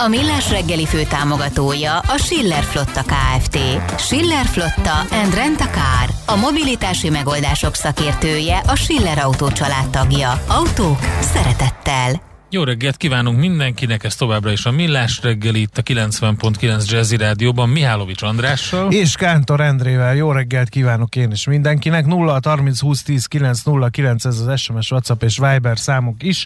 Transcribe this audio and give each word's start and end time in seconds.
A 0.00 0.08
Millás 0.08 0.50
reggeli 0.50 0.86
fő 0.86 1.02
támogatója 1.02 1.98
a 1.98 2.16
Schiller 2.16 2.62
Flotta 2.62 3.02
KFT. 3.02 3.58
Schiller 4.00 4.44
Flotta 4.44 4.98
and 5.10 5.34
Rent 5.34 5.60
a 5.60 5.66
Car. 5.70 6.10
A 6.26 6.36
mobilitási 6.36 7.10
megoldások 7.10 7.74
szakértője 7.74 8.58
a 8.66 8.74
Schiller 8.74 9.18
Autó 9.18 9.48
tagja. 9.90 10.42
Autók 10.48 10.98
szeretettel. 11.20 12.22
Jó 12.50 12.62
reggelt 12.62 12.96
kívánunk 12.96 13.38
mindenkinek, 13.38 14.04
ez 14.04 14.14
továbbra 14.14 14.52
is 14.52 14.64
a 14.64 14.70
Millás 14.70 15.20
reggeli 15.22 15.60
itt 15.60 15.78
a 15.78 15.82
90.9 15.82 16.90
Jazzy 16.90 17.16
Rádióban 17.16 17.68
Mihálovics 17.68 18.22
Andrással. 18.22 18.92
És 18.92 19.16
Kántor 19.16 19.60
Endrével. 19.60 20.14
Jó 20.14 20.32
reggelt 20.32 20.68
kívánok 20.68 21.16
én 21.16 21.30
is 21.30 21.46
mindenkinek. 21.46 22.06
0 22.06 22.40
30 22.44 22.80
20 22.80 23.02
10 23.02 23.26
9 23.26 23.62
0 23.62 23.88
9 23.88 24.24
ez 24.24 24.38
az 24.38 24.60
SMS, 24.60 24.90
WhatsApp 24.90 25.22
és 25.22 25.38
Viber 25.38 25.78
számuk 25.78 26.22
is. 26.22 26.44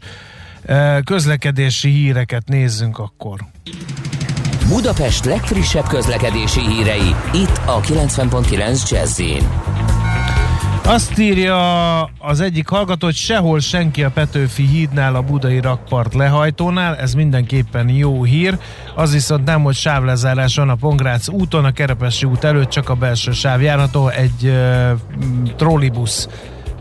Közlekedési 1.05 1.91
híreket 1.91 2.49
nézzünk 2.49 2.99
akkor. 2.99 3.41
Budapest 4.69 5.25
legfrissebb 5.25 5.87
közlekedési 5.87 6.61
hírei, 6.61 7.15
itt 7.33 7.61
a 7.67 7.81
90.9 7.81 8.91
jazz 8.91 9.21
azt 10.85 11.19
írja 11.19 12.03
az 12.03 12.41
egyik 12.41 12.69
hallgató, 12.69 13.07
hogy 13.07 13.15
sehol 13.15 13.61
senki 13.61 14.03
a 14.03 14.11
Petőfi 14.11 14.67
hídnál, 14.67 15.15
a 15.15 15.23
budai 15.23 15.61
rakpart 15.61 16.15
lehajtónál, 16.15 16.97
ez 16.97 17.15
mindenképpen 17.15 17.89
jó 17.89 18.25
hír. 18.25 18.59
Az 18.95 19.13
viszont 19.13 19.45
nem, 19.45 19.63
hogy 19.63 19.75
sávlezárás 19.75 20.57
van 20.57 20.69
a 20.69 20.75
Pongrác 20.75 21.29
úton, 21.29 21.65
a 21.65 21.73
Kerepesi 21.73 22.27
út 22.27 22.45
előtt 22.45 22.69
csak 22.69 22.89
a 22.89 22.95
belső 22.95 23.33
sáv 23.33 23.63
járható, 23.63 24.09
egy 24.09 24.45
uh, 24.45 24.91
trollibusz 25.57 26.29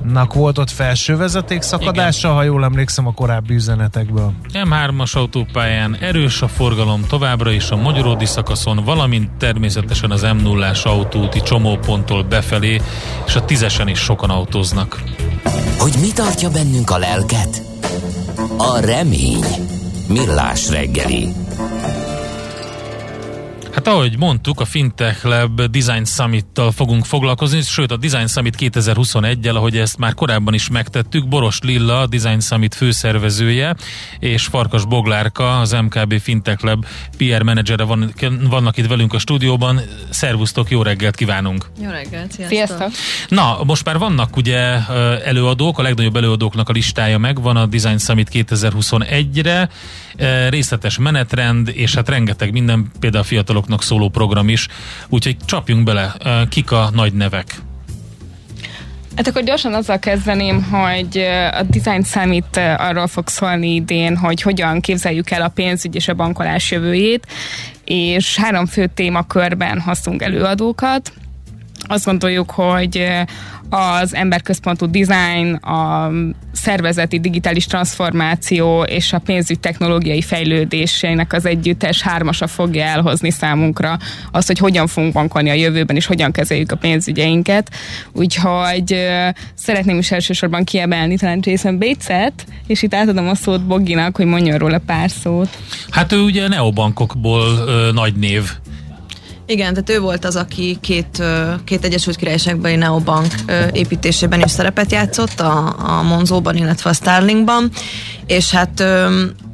nak 0.04 0.34
volt 0.34 0.58
ott 0.58 0.70
felső 0.70 1.18
vezeték 1.18 1.62
szakadása, 1.62 2.28
Igen. 2.28 2.38
ha 2.38 2.44
jól 2.44 2.64
emlékszem 2.64 3.08
a 3.08 3.14
korábbi 3.14 3.54
üzenetekből. 3.54 4.34
M3-as 4.54 5.14
autópályán 5.14 5.96
erős 5.96 6.42
a 6.42 6.48
forgalom 6.48 7.06
továbbra 7.08 7.52
is 7.52 7.70
a 7.70 7.76
Magyaródi 7.76 8.26
szakaszon, 8.26 8.84
valamint 8.84 9.32
természetesen 9.32 10.12
az 10.12 10.22
M0-ás 10.26 10.84
autóti 10.84 11.42
csomóponttól 11.42 12.24
befelé, 12.24 12.82
és 13.26 13.36
a 13.36 13.46
tízesen 13.46 13.88
is 13.88 14.00
sokan 14.00 14.30
autóznak. 14.30 15.02
Hogy 15.78 15.94
mi 16.02 16.12
tartja 16.12 16.50
bennünk 16.50 16.90
a 16.90 16.98
lelket? 16.98 17.62
A 18.58 18.80
remény. 18.80 19.46
Millás 20.08 20.70
reggeli. 20.70 21.41
Hát 23.74 23.88
ahogy 23.88 24.18
mondtuk, 24.18 24.60
a 24.60 24.66
Fintech 24.66 25.26
Lab 25.26 25.62
Design 25.62 26.04
Summit-tal 26.04 26.72
fogunk 26.72 27.06
foglalkozni, 27.06 27.62
sőt 27.62 27.92
a 27.92 27.98
Design 27.98 28.28
Summit 28.28 28.56
2021-el, 28.60 29.56
ahogy 29.56 29.78
ezt 29.78 29.98
már 29.98 30.14
korábban 30.14 30.54
is 30.54 30.70
megtettük, 30.70 31.28
Boros 31.28 31.60
Lilla, 31.62 32.00
a 32.00 32.08
Design 32.08 32.40
Summit 32.40 32.76
főszervezője, 32.76 33.76
és 34.20 34.46
Farkas 34.46 34.86
Boglárka, 34.86 35.60
az 35.60 35.72
MKB 35.72 36.20
Fintech 36.20 36.64
Lab 36.64 36.86
PR 37.18 37.42
menedzsere 37.42 37.84
van, 37.84 38.14
vannak 38.50 38.78
itt 38.78 38.88
velünk 38.88 39.14
a 39.14 39.20
stúdióban. 39.20 39.82
Szervusztok, 40.10 40.70
jó 40.70 40.82
reggelt 40.82 41.16
kívánunk! 41.16 41.66
Jó 41.82 41.90
reggelt, 41.90 42.32
sziasztok! 42.32 42.58
sziasztok. 42.58 42.92
Na, 43.28 43.60
most 43.64 43.86
már 43.86 43.98
vannak 43.98 44.36
ugye 44.36 44.88
előadók, 45.24 45.80
a 45.80 45.82
legnagyobb 45.82 46.16
előadóknak 46.16 46.70
a 46.70 46.72
listája 46.72 47.18
megvan 47.18 47.56
a 47.56 47.66
Design 47.66 47.98
Summit 47.98 48.30
2021-re, 48.34 49.70
részletes 50.50 50.98
menetrend, 50.98 51.72
és 51.74 51.96
hát 51.96 52.10
rengeteg 52.10 52.52
minden, 52.52 52.92
például 53.00 53.24
a 53.24 53.28
fiataloknak 53.62 53.84
szóló 53.84 54.10
program 54.10 54.50
is, 54.50 54.68
úgyhogy 55.10 55.38
csapjunk 55.46 55.84
bele, 55.84 56.14
kik 56.50 56.72
a 56.72 56.90
nagy 56.94 57.14
nevek. 57.14 57.62
Hát 59.16 59.28
akkor 59.28 59.44
gyorsan 59.44 59.74
azzal 59.74 60.00
kezdeném, 60.00 60.64
hogy 60.64 61.18
a 61.52 61.64
Design 61.64 62.04
Summit 62.04 62.58
arról 62.78 63.08
fog 63.08 63.28
szólni 63.28 63.74
idén, 63.74 64.18
hogy 64.18 64.42
hogyan 64.42 64.80
képzeljük 64.80 65.30
el 65.30 65.42
a 65.42 65.48
pénzügy 65.48 65.96
és 65.96 66.08
a 66.08 66.14
bankolás 66.14 66.72
jövőjét, 66.72 67.28
és 67.86 68.38
három 68.38 68.66
fő 68.66 68.88
témakörben 68.94 69.80
hoztunk 69.80 70.22
előadókat. 70.22 71.14
Azt 71.88 72.06
gondoljuk, 72.06 72.52
hogy 72.52 73.08
az 73.70 74.16
emberközpontú 74.16 74.86
design, 74.86 75.54
a 75.54 76.12
szervezeti 76.52 77.20
digitális 77.20 77.66
transformáció 77.66 78.84
és 78.84 79.14
a 79.14 79.20
pénzügy 79.20 79.60
technológiai 79.60 80.22
fejlődésének 80.22 81.34
az 81.34 81.46
együttes 81.46 82.02
hármasa 82.02 82.48
fogja 82.48 82.84
elhozni 82.84 83.32
számunkra 83.32 83.98
azt, 84.32 84.48
hogy 84.48 84.58
hogyan 84.58 84.88
fogunk 84.88 85.14
bankolni 85.14 85.50
a 85.50 85.54
jövőben, 85.54 85.96
és 85.96 86.06
hogyan 86.06 86.32
kezeljük 86.32 86.72
a 86.72 86.76
pénzügyeinket. 86.76 87.72
Úgyhogy 88.12 88.94
uh, 88.94 89.30
szeretném 89.54 89.98
is 89.98 90.12
elsősorban 90.12 90.64
kiemelni 90.64 91.18
talán 91.18 91.40
Jason 91.42 91.80
Bates-et, 91.80 92.46
és 92.68 92.82
itt 92.82 92.94
átadom 92.94 93.28
a 93.28 93.36
szót 93.36 93.66
Boginak, 93.66 94.16
hogy 94.16 94.26
mondjon 94.26 94.58
róla 94.58 94.80
pár 94.86 95.10
szót. 95.10 95.58
Hát 95.90 96.12
ő 96.12 96.20
ugye 96.20 96.48
neobankokból 96.48 97.42
uh, 97.42 97.94
nagy 97.94 98.16
név 98.16 98.52
igen, 99.52 99.74
tehát 99.74 99.90
ő 99.90 100.00
volt 100.00 100.26
az, 100.26 100.36
aki 100.36 100.78
két, 100.82 101.24
két 101.64 101.86
Egyesült 101.86 102.16
Királyságban 102.16 102.78
Neobank 102.78 103.34
építésében 103.72 104.42
is 104.42 104.52
szerepet 104.52 104.92
játszott, 104.92 105.40
a, 105.40 105.76
a 105.78 106.02
Monzóban, 106.02 106.56
illetve 106.56 106.90
a 106.90 106.94
Starlingban, 106.94 107.72
és 108.32 108.52
hát 108.52 108.84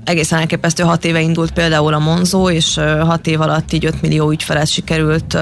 egészen 0.03 0.39
elképesztő 0.39 0.83
hat 0.83 1.05
éve 1.05 1.21
indult 1.21 1.51
például 1.51 1.93
a 1.93 1.99
Monzo, 1.99 2.49
és 2.49 2.79
hat 2.99 3.27
év 3.27 3.41
alatt 3.41 3.73
így 3.73 3.85
5 3.85 4.01
millió 4.01 4.31
ügyfelet 4.31 4.67
sikerült, 4.67 5.38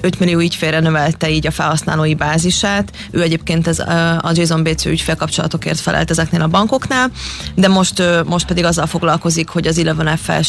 5 0.00 0.18
millió 0.18 0.38
ügyfélre 0.38 0.80
növelte 0.80 1.30
így 1.30 1.46
a 1.46 1.50
felhasználói 1.50 2.14
bázisát. 2.14 2.92
Ő 3.10 3.22
egyébként 3.22 3.66
ez 3.66 3.78
a 3.78 4.30
Jason 4.32 4.62
Bates 4.62 4.84
ügyfélkapcsolatokért 4.84 5.80
felelt 5.80 6.10
ezeknél 6.10 6.42
a 6.42 6.46
bankoknál, 6.46 7.10
de 7.54 7.68
most, 7.68 8.02
most 8.24 8.46
pedig 8.46 8.64
azzal 8.64 8.86
foglalkozik, 8.86 9.48
hogy 9.48 9.66
az 9.66 9.80
11FS 9.80 10.48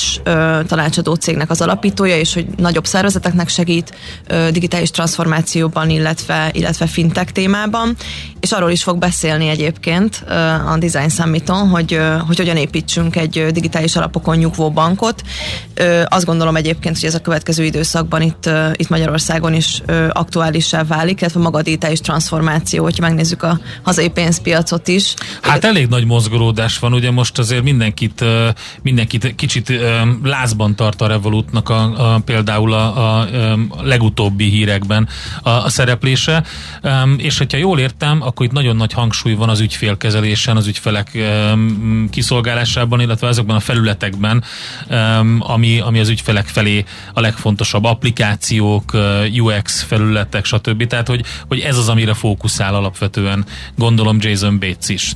tanácsadó 0.67 1.13
cégnek 1.13 1.49
az 1.49 1.61
alapítója, 1.61 2.17
és 2.17 2.33
hogy 2.33 2.45
nagyobb 2.57 2.85
szervezeteknek 2.85 3.49
segít 3.49 3.93
digitális 4.51 4.91
transformációban, 4.91 5.89
illetve, 5.89 6.49
illetve 6.53 6.87
fintech 6.87 7.31
témában, 7.31 7.95
és 8.39 8.51
arról 8.51 8.69
is 8.69 8.83
fog 8.83 8.97
beszélni 8.97 9.47
egyébként 9.47 10.23
a 10.67 10.77
Design 10.79 11.09
Summiton, 11.09 11.67
hogy, 11.67 11.99
hogy 12.27 12.37
hogyan 12.37 12.57
építsünk 12.57 13.15
egy 13.15 13.45
digitális 13.51 13.95
alapokon 13.95 14.37
nyugvó 14.37 14.71
bankot. 14.71 15.21
Azt 16.05 16.25
gondolom 16.25 16.55
egyébként, 16.55 16.99
hogy 16.99 17.07
ez 17.07 17.15
a 17.15 17.19
következő 17.19 17.63
időszakban 17.63 18.21
itt, 18.21 18.49
itt 18.75 18.89
Magyarországon 18.89 19.53
is 19.53 19.81
aktuálissá 20.09 20.83
válik, 20.83 21.19
illetve 21.19 21.39
maga 21.39 21.57
a 21.57 21.61
digitális 21.61 21.99
transformáció, 21.99 22.83
hogyha 22.83 23.05
megnézzük 23.05 23.43
a 23.43 23.59
hazai 23.83 24.09
pénzpiacot 24.09 24.87
is. 24.87 25.13
Hát 25.41 25.63
elég 25.63 25.87
nagy 25.87 26.05
mozgolódás 26.05 26.79
van, 26.79 26.93
ugye 26.93 27.11
most 27.11 27.39
azért 27.39 27.63
mindenkit, 27.63 28.23
mindenkit 28.81 29.35
kicsit 29.35 29.73
lázban 30.23 30.75
tart 30.75 31.01
a 31.01 31.07
Revolutnak 31.07 31.69
a, 31.69 32.13
a 32.13 32.19
például 32.19 32.73
a, 32.73 33.19
a, 33.19 33.27
legutóbbi 33.81 34.49
hírekben 34.49 35.07
a, 35.41 35.49
a 35.49 35.69
szereplése, 35.69 36.43
és 37.17 37.37
hogyha 37.37 37.57
jól 37.57 37.79
értem, 37.79 38.21
akkor 38.29 38.45
itt 38.45 38.51
nagyon 38.51 38.75
nagy 38.75 38.93
hangsúly 38.93 39.33
van 39.33 39.49
az 39.49 39.59
ügyfélkezelésen, 39.59 40.57
az 40.57 40.67
ügyfelek 40.67 41.17
kiszolgálásában, 42.09 42.99
illetve 42.99 43.27
azokban 43.27 43.55
a 43.55 43.59
felületekben, 43.59 44.43
ami, 45.39 45.79
ami 45.79 45.99
az 45.99 46.09
ügyfelek 46.09 46.47
felé 46.47 46.83
a 47.13 47.19
legfontosabb 47.19 47.83
applikációk, 47.83 48.97
UX 49.39 49.81
felületek, 49.81 50.45
stb. 50.45 50.87
Tehát, 50.87 51.07
hogy, 51.07 51.25
hogy 51.47 51.59
ez 51.59 51.77
az, 51.77 51.89
amire 51.89 52.13
fókuszál 52.13 52.75
alapvetően, 52.75 53.45
gondolom 53.75 54.17
Jason 54.21 54.59
Bates 54.59 54.89
is. 54.89 55.13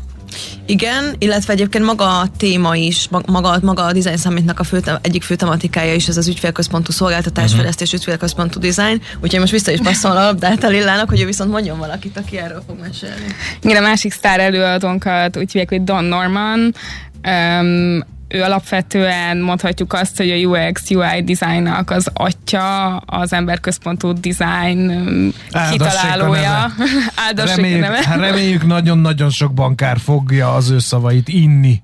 Igen, 0.65 1.15
illetve 1.17 1.53
egyébként 1.53 1.85
maga 1.85 2.19
a 2.19 2.27
téma 2.37 2.75
is, 2.75 3.07
maga, 3.09 3.57
maga 3.61 3.83
a 3.83 3.91
Design 3.91 4.17
Summitnak 4.17 4.59
a 4.59 4.63
fő, 4.63 4.81
egyik 5.01 5.23
fő 5.23 5.35
tematikája 5.35 5.93
is 5.93 6.07
ez 6.07 6.17
az 6.17 6.27
ügyfélközpontú 6.27 6.91
szolgáltatásfejlesztés, 6.91 7.87
uh-huh. 7.87 8.01
ügyfélközpontú 8.01 8.59
design, 8.59 9.01
úgyhogy 9.21 9.39
most 9.39 9.51
vissza 9.51 9.71
is 9.71 9.79
passzol 9.79 10.11
a 10.11 10.13
labdát 10.13 10.63
a 10.63 10.67
Lillának, 10.67 11.09
hogy 11.09 11.21
ő 11.21 11.25
viszont 11.25 11.51
mondjon 11.51 11.77
valakit, 11.77 12.17
aki 12.17 12.37
erről 12.37 12.63
fog 12.67 12.79
mesélni. 12.79 13.25
Igen, 13.61 13.83
a 13.83 13.87
másik 13.87 14.11
sztár 14.11 14.39
előadónkat 14.39 15.37
úgy 15.37 15.51
hívják, 15.51 15.69
hogy 15.69 15.83
Don 15.83 16.03
Norman, 16.03 16.73
Um, 17.27 18.03
ő 18.33 18.41
alapvetően 18.41 19.37
mondhatjuk 19.37 19.93
azt, 19.93 20.17
hogy 20.17 20.29
a 20.31 20.35
UX, 20.35 20.89
UI 20.89 21.23
designnak 21.23 21.89
az 21.89 22.09
atya, 22.13 22.97
az 22.97 23.33
emberközpontú 23.33 24.13
design 24.13 25.33
kitalálója. 25.71 26.71
Áldassék 27.27 27.55
reméljük, 27.55 27.79
neve. 27.79 28.03
Hát 28.05 28.19
reméljük 28.19 28.65
nagyon-nagyon 28.65 29.29
sok 29.29 29.53
bankár 29.53 29.97
fogja 29.99 30.53
az 30.53 30.69
ő 30.69 30.79
szavait 30.79 31.29
inni. 31.29 31.81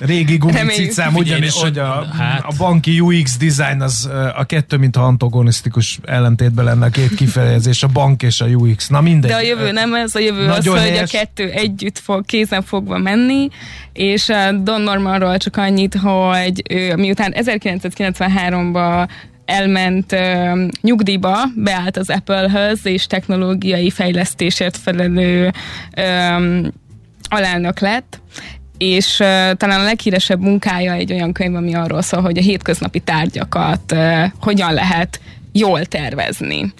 Régi 0.00 0.36
gumicicám, 0.36 1.14
ugyanis, 1.14 1.54
hogy 1.54 1.78
a, 1.78 2.06
hát. 2.18 2.42
a 2.42 2.52
banki 2.58 3.00
UX 3.00 3.36
design 3.36 3.80
az 3.80 4.10
a 4.36 4.44
kettő, 4.44 4.76
mintha 4.76 5.02
antagonisztikus 5.02 5.98
ellentétben 6.04 6.64
lenne 6.64 6.86
a 6.86 6.88
két 6.88 7.14
kifejezés, 7.14 7.82
a 7.82 7.88
bank 7.88 8.22
és 8.22 8.40
a 8.40 8.46
UX. 8.46 8.88
Na 8.88 9.00
mindegy. 9.00 9.30
De 9.30 9.36
a 9.36 9.40
jövő 9.40 9.72
nem 9.72 9.94
ez, 9.94 10.14
a 10.14 10.18
jövő 10.18 10.46
Nagyon 10.46 10.76
az, 10.76 10.82
hogy 10.82 10.90
helyes. 10.90 11.12
a 11.12 11.18
kettő 11.18 11.50
együtt 11.50 11.98
fog 11.98 12.24
kézen 12.24 12.62
fogva 12.62 12.98
menni, 12.98 13.48
és 13.92 14.28
a 14.28 14.52
Don 14.52 14.80
Normanról 14.80 15.36
csak 15.36 15.56
annyit, 15.56 15.94
hogy 15.94 16.62
ő, 16.70 16.94
miután 16.94 17.34
1993-ban 17.36 19.08
elment 19.44 20.12
ö, 20.12 20.64
nyugdíjba, 20.80 21.36
beállt 21.54 21.96
az 21.96 22.10
Apple-höz, 22.10 22.86
és 22.86 23.06
technológiai 23.06 23.90
fejlesztésért 23.90 24.76
felelő 24.76 25.52
ö, 25.96 26.02
alelnök 27.28 27.80
lett, 27.80 28.20
és 28.78 29.18
uh, 29.18 29.26
talán 29.52 29.80
a 29.80 29.84
leghíresebb 29.84 30.40
munkája 30.40 30.92
egy 30.92 31.12
olyan 31.12 31.32
könyv, 31.32 31.54
ami 31.54 31.74
arról 31.74 32.02
szól, 32.02 32.20
hogy 32.20 32.38
a 32.38 32.42
hétköznapi 32.42 33.00
tárgyakat 33.00 33.92
uh, 33.92 34.24
hogyan 34.40 34.74
lehet 34.74 35.20
jól 35.52 35.84
tervezni 35.84 36.72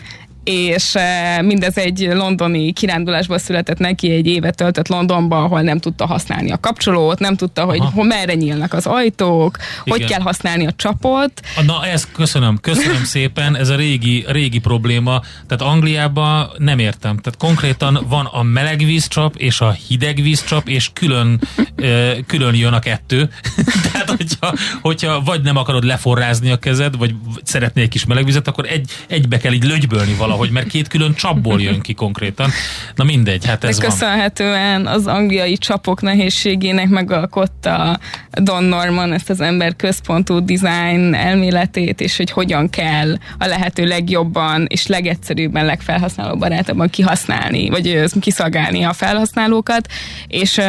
és 0.48 0.94
uh, 0.94 1.44
mindez 1.44 1.76
egy 1.76 2.08
londoni 2.12 2.72
kirándulásból 2.72 3.38
született 3.38 3.78
neki, 3.78 4.10
egy 4.10 4.26
évet 4.26 4.56
töltött 4.56 4.88
Londonba, 4.88 5.42
ahol 5.42 5.60
nem 5.60 5.78
tudta 5.78 6.06
használni 6.06 6.50
a 6.50 6.60
kapcsolót, 6.60 7.18
nem 7.18 7.36
tudta, 7.36 7.64
hogy 7.64 7.78
Aha. 7.78 8.02
merre 8.02 8.34
nyílnak 8.34 8.72
az 8.72 8.86
ajtók, 8.86 9.56
hogy 9.86 9.96
Igen. 9.96 10.08
kell 10.08 10.20
használni 10.20 10.66
a 10.66 10.72
csapot, 10.76 11.32
Na 11.66 11.86
ezt 11.86 12.12
köszönöm, 12.12 12.58
köszönöm 12.60 13.04
szépen, 13.14 13.56
ez 13.56 13.68
a 13.68 13.76
régi, 13.76 14.24
régi 14.28 14.58
probléma. 14.58 15.22
Tehát 15.46 15.74
Angliában 15.74 16.50
nem 16.58 16.78
értem. 16.78 17.16
Tehát 17.16 17.38
konkrétan 17.38 18.04
van 18.08 18.26
a 18.26 18.42
meleg 18.42 18.78
vízcsap 18.78 19.36
és 19.36 19.60
a 19.60 19.70
hideg 19.70 20.22
vízcsap, 20.22 20.68
és 20.68 20.90
külön, 20.92 21.40
ö, 21.76 22.12
külön 22.30 22.54
jön 22.54 22.72
a 22.72 22.78
kettő. 22.78 23.30
Tehát 23.92 24.10
hogyha, 24.10 24.54
hogyha 24.80 25.20
vagy 25.20 25.42
nem 25.42 25.56
akarod 25.56 25.84
leforrázni 25.84 26.50
a 26.50 26.56
kezed, 26.56 26.96
vagy 26.96 27.14
szeretnél 27.42 27.84
egy 27.84 27.90
kis 27.90 28.04
meleg 28.04 28.24
vizet, 28.24 28.48
akkor 28.48 28.66
egy, 28.66 28.90
egybe 29.06 29.36
kell 29.36 29.52
így 29.52 29.64
lögybölni 29.64 30.14
valahogy, 30.38 30.50
mert 30.50 30.66
két 30.66 30.88
külön 30.88 31.14
csapból 31.14 31.60
jön 31.60 31.80
ki 31.80 31.94
konkrétan. 31.94 32.50
Na 32.94 33.04
mindegy, 33.04 33.46
hát 33.46 33.64
ez 33.64 33.78
de 33.78 33.86
van. 33.86 33.90
köszönhetően 33.90 34.86
az 34.86 35.06
angliai 35.06 35.56
csapok 35.56 36.02
nehézségének 36.02 36.88
megalkotta 36.88 37.98
Don 38.30 38.64
Norman 38.64 39.12
ezt 39.12 39.30
az 39.30 39.40
ember 39.40 39.76
központú 39.76 40.38
design 40.44 41.14
elméletét, 41.14 42.00
és 42.00 42.16
hogy 42.16 42.30
hogyan 42.30 42.70
kell 42.70 43.14
a 43.38 43.46
lehető 43.46 43.84
legjobban 43.86 44.66
és 44.68 44.86
legegyszerűbben, 44.86 45.64
legfelhasználó 45.64 46.36
barátabban 46.36 46.88
kihasználni, 46.88 47.68
vagy 47.68 48.04
kiszolgálni 48.20 48.82
a 48.82 48.92
felhasználókat, 48.92 49.88
és 50.26 50.60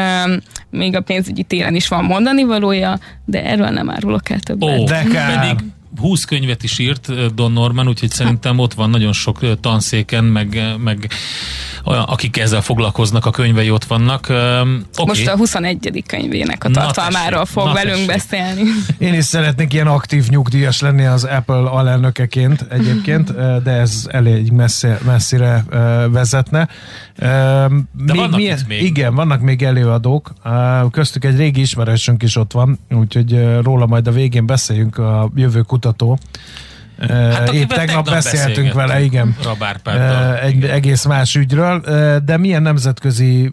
még 0.70 0.96
a 0.96 1.02
pénzügyi 1.02 1.44
téren 1.44 1.76
is 1.76 1.88
van 1.88 2.04
mondani 2.04 2.44
valója, 2.44 3.00
de 3.26 3.44
erről 3.44 3.70
nem 3.70 3.90
árulok 3.90 4.30
el 4.30 4.40
többet. 4.40 4.80
Ó, 4.80 4.84
De 4.84 5.04
kár. 5.14 5.40
pedig 5.40 5.66
20 6.00 6.24
könyvet 6.24 6.64
is 6.64 6.80
írt 6.80 7.10
ö, 7.10 7.26
Don 7.36 7.52
Norman, 7.52 7.88
úgyhogy 7.88 8.10
szerintem 8.10 8.60
ott 8.60 8.74
van 8.74 8.90
nagyon 8.90 9.14
sok 9.14 9.42
ö, 9.42 9.56
tanszéken, 9.56 10.24
meg, 10.24 10.54
ö, 10.56 10.78
meg 10.78 11.10
olyan, 11.86 12.04
akik 12.04 12.38
ezzel 12.38 12.62
foglalkoznak, 12.62 13.26
a 13.26 13.32
könyvei 13.32 13.72
ott 13.72 13.84
vannak. 13.86 14.30
Öm, 14.30 14.86
Okay. 14.98 15.06
Most 15.06 15.28
a 15.28 15.38
21. 15.38 16.04
könyvének 16.08 16.64
a 16.64 16.70
tartalmáról 16.70 17.46
fog 17.46 17.66
na 17.66 17.74
velünk 17.74 17.94
tessék. 17.94 18.08
beszélni. 18.08 18.62
Én 18.98 19.14
is 19.14 19.26
szeretnék 19.26 19.74
ilyen 19.74 19.88
aktív 19.88 20.28
nyugdíjas 20.30 20.82
lenni 20.82 21.06
az 21.06 21.24
Apple 21.24 21.56
alelnökeként 21.70 22.66
egyébként, 22.70 23.34
de 23.66 23.72
ez 23.72 24.08
elég 24.12 24.52
messze, 24.52 25.00
messzire 25.06 25.64
vezetne. 26.12 26.68
De 27.16 28.14
vannak 28.14 28.40
itt 28.42 28.68
még. 28.68 28.84
Igen, 28.84 29.16
vannak 29.16 29.42
még 29.42 29.64
előadók. 29.64 30.34
Köztük 30.92 31.26
egy 31.26 31.38
régi 31.38 31.62
ismerősünk 31.62 32.24
is 32.24 32.36
ott 32.36 32.52
van, 32.52 32.80
úgyhogy 32.90 33.48
róla 33.62 33.86
majd 33.86 34.08
a 34.08 34.12
végén 34.12 34.46
beszéljünk 34.46 34.98
a 34.98 35.32
jövő 35.36 35.62
kutató. 35.90 36.18
Hát, 37.10 37.54
Épp 37.54 37.70
tegnap 37.70 37.78
tegnap 37.78 38.06
beszéltünk 38.10 38.74
vele, 38.74 39.02
igen. 39.02 39.36
Rabárpáddal. 39.44 40.38
Egy 40.38 40.64
egész 40.64 41.06
más 41.06 41.36
ügyről, 41.36 41.80
de 42.26 42.38
milyen 42.38 42.62
nemzetközi 42.62 43.52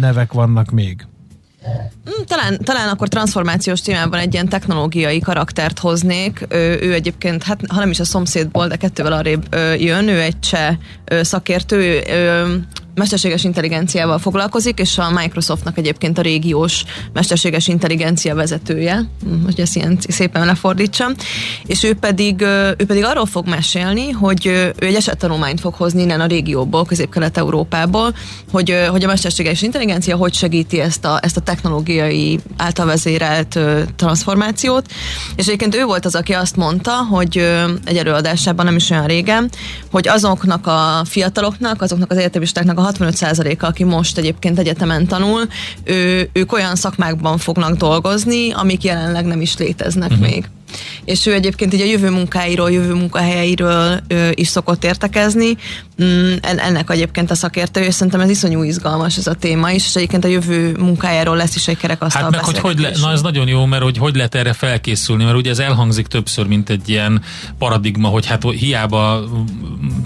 nevek 0.00 0.32
vannak 0.32 0.70
még? 0.70 1.06
Mm, 2.08 2.24
Talán, 2.26 2.58
talán 2.64 2.88
akkor 2.88 3.08
transformációs 3.08 3.80
témában 3.80 4.20
egy 4.20 4.32
ilyen 4.32 4.48
technológiai 4.48 5.20
karaktert 5.20 5.78
hoznék. 5.78 6.46
Ő, 6.48 6.78
ő 6.82 6.92
egyébként, 6.92 7.42
hát 7.42 7.60
ha 7.68 7.78
nem 7.78 7.90
is 7.90 8.00
a 8.00 8.04
szomszédból, 8.04 8.68
de 8.68 8.76
kettővel 8.76 9.12
arrébb 9.12 9.54
jön, 9.78 10.08
ő 10.08 10.20
egy 10.20 10.38
cseh 10.38 10.76
szakértő, 11.22 12.02
ő, 12.06 12.64
mesterséges 12.94 13.44
intelligenciával 13.44 14.18
foglalkozik, 14.18 14.78
és 14.78 14.98
a 14.98 15.10
Microsoftnak 15.10 15.78
egyébként 15.78 16.18
a 16.18 16.22
régiós 16.22 16.84
mesterséges 17.12 17.68
intelligencia 17.68 18.34
vezetője, 18.34 19.08
Mm, 19.28 19.44
hogy 19.44 19.60
ezt 19.60 19.76
ilyen 19.76 19.98
szépen 20.08 20.46
lefordítsam, 20.46 21.12
és 21.66 21.82
ő 21.82 21.94
pedig, 21.94 22.40
ő 22.76 22.84
pedig 22.86 23.04
arról 23.04 23.26
fog 23.26 23.48
mesélni, 23.48 24.10
hogy 24.10 24.46
ő 24.46 24.74
egy 24.78 24.94
esettanulmányt 24.94 25.60
fog 25.60 25.74
hozni 25.74 26.02
innen 26.02 26.20
a 26.20 26.26
régióból, 26.26 26.84
közép-kelet-európából, 26.84 28.14
hogy, 28.52 28.86
hogy 28.90 29.04
a 29.04 29.06
mesterséges 29.06 29.62
intelligencia 29.62 30.16
hogy 30.16 30.34
segíti 30.34 30.80
ezt 30.80 31.04
a, 31.04 31.18
ezt 31.22 31.36
a 31.36 31.40
technológiai 31.40 32.40
által 32.56 32.86
vezérelt 32.86 33.58
transformációt, 33.96 34.86
és 35.36 35.46
egyébként 35.46 35.74
ő 35.74 35.84
volt 35.84 36.04
az, 36.04 36.14
aki 36.14 36.32
azt 36.32 36.56
mondta, 36.56 36.92
hogy 36.92 37.36
egy 37.84 37.96
előadásában 37.96 38.64
nem 38.64 38.76
is 38.76 38.90
olyan 38.90 39.06
régen, 39.06 39.50
hogy 39.90 40.08
azoknak 40.08 40.66
a 40.66 41.02
fiataloknak, 41.04 41.82
azoknak 41.82 42.10
az 42.10 42.16
egyetemistáknak 42.16 42.78
a 42.80 42.92
65%-a, 42.92 43.66
aki 43.66 43.84
most 43.84 44.18
egyébként 44.18 44.58
egyetemen 44.58 45.06
tanul, 45.06 45.48
ő, 45.84 46.30
ők 46.32 46.52
olyan 46.52 46.76
szakmákban 46.76 47.38
fognak 47.38 47.76
dolgozni, 47.76 48.52
amik 48.52 48.82
jelenleg 48.82 49.24
nem 49.24 49.40
is 49.40 49.56
léteznek 49.56 50.10
uh-huh. 50.10 50.26
még. 50.26 50.48
És 51.04 51.26
ő 51.26 51.32
egyébként 51.32 51.74
így 51.74 51.80
a 51.80 51.84
jövő 51.84 52.10
munkáiról, 52.10 52.70
jövő 52.70 52.94
munkahelyeiről 52.94 54.00
ö, 54.08 54.28
is 54.34 54.48
szokott 54.48 54.84
értekezni. 54.84 55.56
Mm, 56.04 56.32
en- 56.40 56.58
ennek 56.58 56.90
egyébként 56.90 57.30
a 57.30 57.34
szakértő, 57.34 57.80
és 57.80 57.94
szerintem 57.94 58.20
ez 58.20 58.30
iszonyú 58.30 58.62
izgalmas 58.62 59.16
ez 59.16 59.26
a 59.26 59.34
téma 59.34 59.70
is, 59.70 59.84
és 59.86 59.94
egyébként 59.94 60.24
a 60.24 60.28
jövő 60.28 60.76
munkájáról 60.78 61.36
lesz 61.36 61.56
is 61.56 61.68
egy 61.68 61.76
kerekasztal 61.76 62.22
Hát 62.22 62.30
meg, 62.30 62.44
hogy 62.44 62.58
hogy 62.58 62.78
le, 62.78 62.90
na 63.00 63.10
ez 63.10 63.22
nagyon 63.22 63.48
jó, 63.48 63.64
mert 63.64 63.82
hogy, 63.82 63.98
hogy 63.98 64.14
lehet 64.14 64.34
erre 64.34 64.52
felkészülni, 64.52 65.24
mert 65.24 65.36
ugye 65.36 65.50
ez 65.50 65.58
elhangzik 65.58 66.06
többször, 66.06 66.46
mint 66.46 66.70
egy 66.70 66.88
ilyen 66.88 67.22
paradigma, 67.58 68.08
hogy 68.08 68.26
hát 68.26 68.42
hiába 68.42 69.24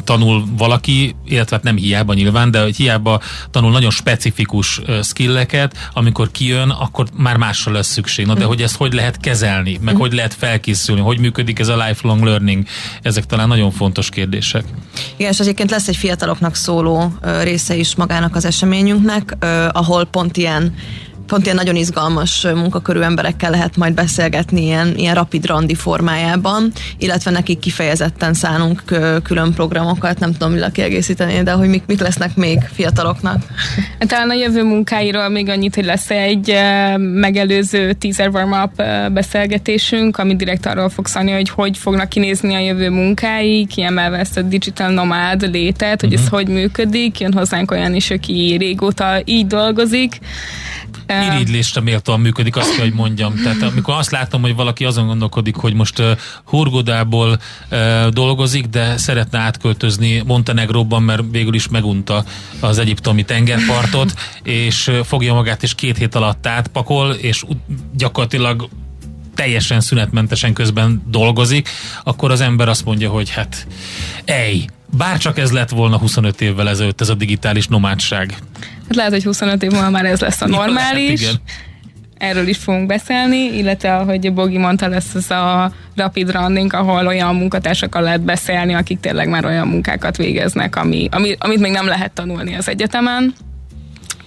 tanul 0.04 0.44
valaki, 0.56 1.14
illetve 1.26 1.56
hát 1.56 1.64
nem 1.64 1.76
hiába 1.76 2.14
nyilván, 2.14 2.50
de 2.50 2.62
hogy 2.62 2.76
hiába 2.76 3.20
tanul 3.50 3.70
nagyon 3.70 3.90
specifikus 3.90 4.80
skilleket, 5.02 5.90
amikor 5.92 6.30
kijön, 6.30 6.70
akkor 6.70 7.06
már 7.16 7.36
másra 7.36 7.72
lesz 7.72 7.88
szükség. 7.88 8.26
Na 8.26 8.34
de 8.34 8.44
hogy 8.44 8.62
ezt 8.62 8.76
hogy 8.76 8.92
lehet 8.92 9.20
kezelni, 9.20 9.78
meg 9.80 9.96
hogy 9.96 10.12
lehet 10.12 10.34
felkészülni, 10.34 11.00
hogy 11.00 11.18
működik 11.18 11.58
ez 11.58 11.68
a 11.68 11.84
lifelong 11.86 12.22
learning, 12.22 12.66
ezek 13.02 13.26
talán 13.26 13.48
nagyon 13.48 13.70
fontos 13.70 14.08
kérdések. 14.08 14.64
Igen, 15.16 15.30
és 15.32 15.38
egyébként 15.38 15.70
lesz 15.70 15.83
egy 15.88 15.96
fiataloknak 15.96 16.54
szóló 16.54 17.12
része 17.42 17.74
is 17.74 17.94
magának 17.94 18.34
az 18.36 18.44
eseményünknek, 18.44 19.36
ahol 19.72 20.04
pont 20.04 20.36
ilyen 20.36 20.74
pont 21.26 21.44
ilyen 21.44 21.56
nagyon 21.56 21.76
izgalmas 21.76 22.46
munkakörű 22.54 23.00
emberekkel 23.00 23.50
lehet 23.50 23.76
majd 23.76 23.94
beszélgetni 23.94 24.62
ilyen, 24.62 24.94
ilyen 24.96 25.14
rapid 25.14 25.46
randi 25.46 25.74
formájában, 25.74 26.72
illetve 26.98 27.30
nekik 27.30 27.58
kifejezetten 27.58 28.34
szánunk 28.34 28.82
külön 29.22 29.52
programokat, 29.52 30.18
nem 30.18 30.32
tudom, 30.32 30.52
mi 30.52 30.60
kiegészíteni, 30.72 31.42
de 31.42 31.52
hogy 31.52 31.68
mik, 31.68 31.82
mik 31.86 32.00
lesznek 32.00 32.36
még 32.36 32.58
fiataloknak. 32.72 33.42
Hát 33.98 34.08
Talán 34.08 34.30
a 34.30 34.34
jövő 34.34 34.64
munkáiról 34.64 35.28
még 35.28 35.48
annyit, 35.48 35.74
hogy 35.74 35.84
lesz 35.84 36.10
egy 36.10 36.54
megelőző 36.98 37.92
teaser 37.92 38.28
warm-up 38.28 38.82
beszélgetésünk, 39.12 40.16
ami 40.16 40.36
direkt 40.36 40.66
arról 40.66 40.88
fog 40.88 41.06
szólni, 41.06 41.32
hogy 41.32 41.48
hogy 41.48 41.78
fognak 41.78 42.08
kinézni 42.08 42.54
a 42.54 42.58
jövő 42.58 42.90
munkái, 42.90 43.66
kiemelve 43.66 44.18
ezt 44.18 44.36
a 44.36 44.42
digital 44.42 44.90
nomád 44.90 45.50
létet, 45.50 46.00
hogy 46.00 46.12
ez 46.12 46.28
hogy 46.28 46.48
működik. 46.48 47.20
Jön 47.20 47.32
hozzánk 47.32 47.70
olyan 47.70 47.94
is, 47.94 48.10
aki 48.10 48.56
régóta 48.58 49.20
így 49.24 49.46
dolgozik. 49.46 50.18
Irigylésre 51.22 51.80
méltóan 51.80 52.20
működik, 52.20 52.56
azt 52.56 52.74
kell, 52.74 52.84
hogy 52.84 52.94
mondjam. 52.94 53.34
Tehát 53.42 53.62
amikor 53.62 53.94
azt 53.94 54.10
látom, 54.10 54.40
hogy 54.40 54.54
valaki 54.54 54.84
azon 54.84 55.06
gondolkodik, 55.06 55.56
hogy 55.56 55.74
most 55.74 55.98
uh, 55.98 56.10
Hurgodából 56.44 57.38
uh, 57.70 58.06
dolgozik, 58.06 58.66
de 58.66 58.96
szeretne 58.96 59.38
átköltözni 59.38 60.22
Montenegróban, 60.26 61.02
mert 61.02 61.22
végül 61.30 61.54
is 61.54 61.68
megunta 61.68 62.24
az 62.60 62.78
egyiptomi 62.78 63.24
tengerpartot, 63.24 64.14
és 64.42 64.86
uh, 64.86 64.98
fogja 64.98 65.34
magát, 65.34 65.62
és 65.62 65.74
két 65.74 65.96
hét 65.96 66.14
alatt 66.14 66.46
átpakol, 66.46 67.10
és 67.10 67.44
gyakorlatilag 67.96 68.68
teljesen 69.34 69.80
szünetmentesen 69.80 70.52
közben 70.52 71.02
dolgozik, 71.06 71.68
akkor 72.04 72.30
az 72.30 72.40
ember 72.40 72.68
azt 72.68 72.84
mondja, 72.84 73.10
hogy 73.10 73.30
hát 73.30 73.66
ej, 74.24 74.66
bárcsak 74.96 75.38
ez 75.38 75.52
lett 75.52 75.70
volna 75.70 75.98
25 75.98 76.40
évvel 76.40 76.68
ezelőtt 76.68 77.00
ez 77.00 77.08
a 77.08 77.14
digitális 77.14 77.66
nomádság. 77.66 78.38
Hát 78.86 78.96
lehet, 78.96 79.12
hogy 79.12 79.24
25 79.24 79.62
év 79.62 79.70
múlva 79.70 79.90
már 79.90 80.04
ez 80.04 80.20
lesz 80.20 80.40
a 80.40 80.46
normális. 80.46 81.20
Lehet, 81.20 81.20
igen. 81.20 81.40
Erről 82.18 82.46
is 82.48 82.56
fogunk 82.58 82.86
beszélni, 82.86 83.36
illetve 83.56 83.96
ahogy 83.96 84.32
Bogi 84.32 84.58
mondta, 84.58 84.88
lesz 84.88 85.14
ez 85.14 85.30
a 85.30 85.72
rapid 85.96 86.30
running, 86.32 86.72
ahol 86.74 87.06
olyan 87.06 87.34
munkatársakkal 87.34 88.02
lehet 88.02 88.20
beszélni, 88.20 88.74
akik 88.74 89.00
tényleg 89.00 89.28
már 89.28 89.44
olyan 89.44 89.68
munkákat 89.68 90.16
végeznek, 90.16 90.76
ami, 90.76 91.08
ami, 91.10 91.34
amit 91.38 91.58
még 91.60 91.72
nem 91.72 91.86
lehet 91.86 92.12
tanulni 92.12 92.54
az 92.54 92.68
egyetemen. 92.68 93.34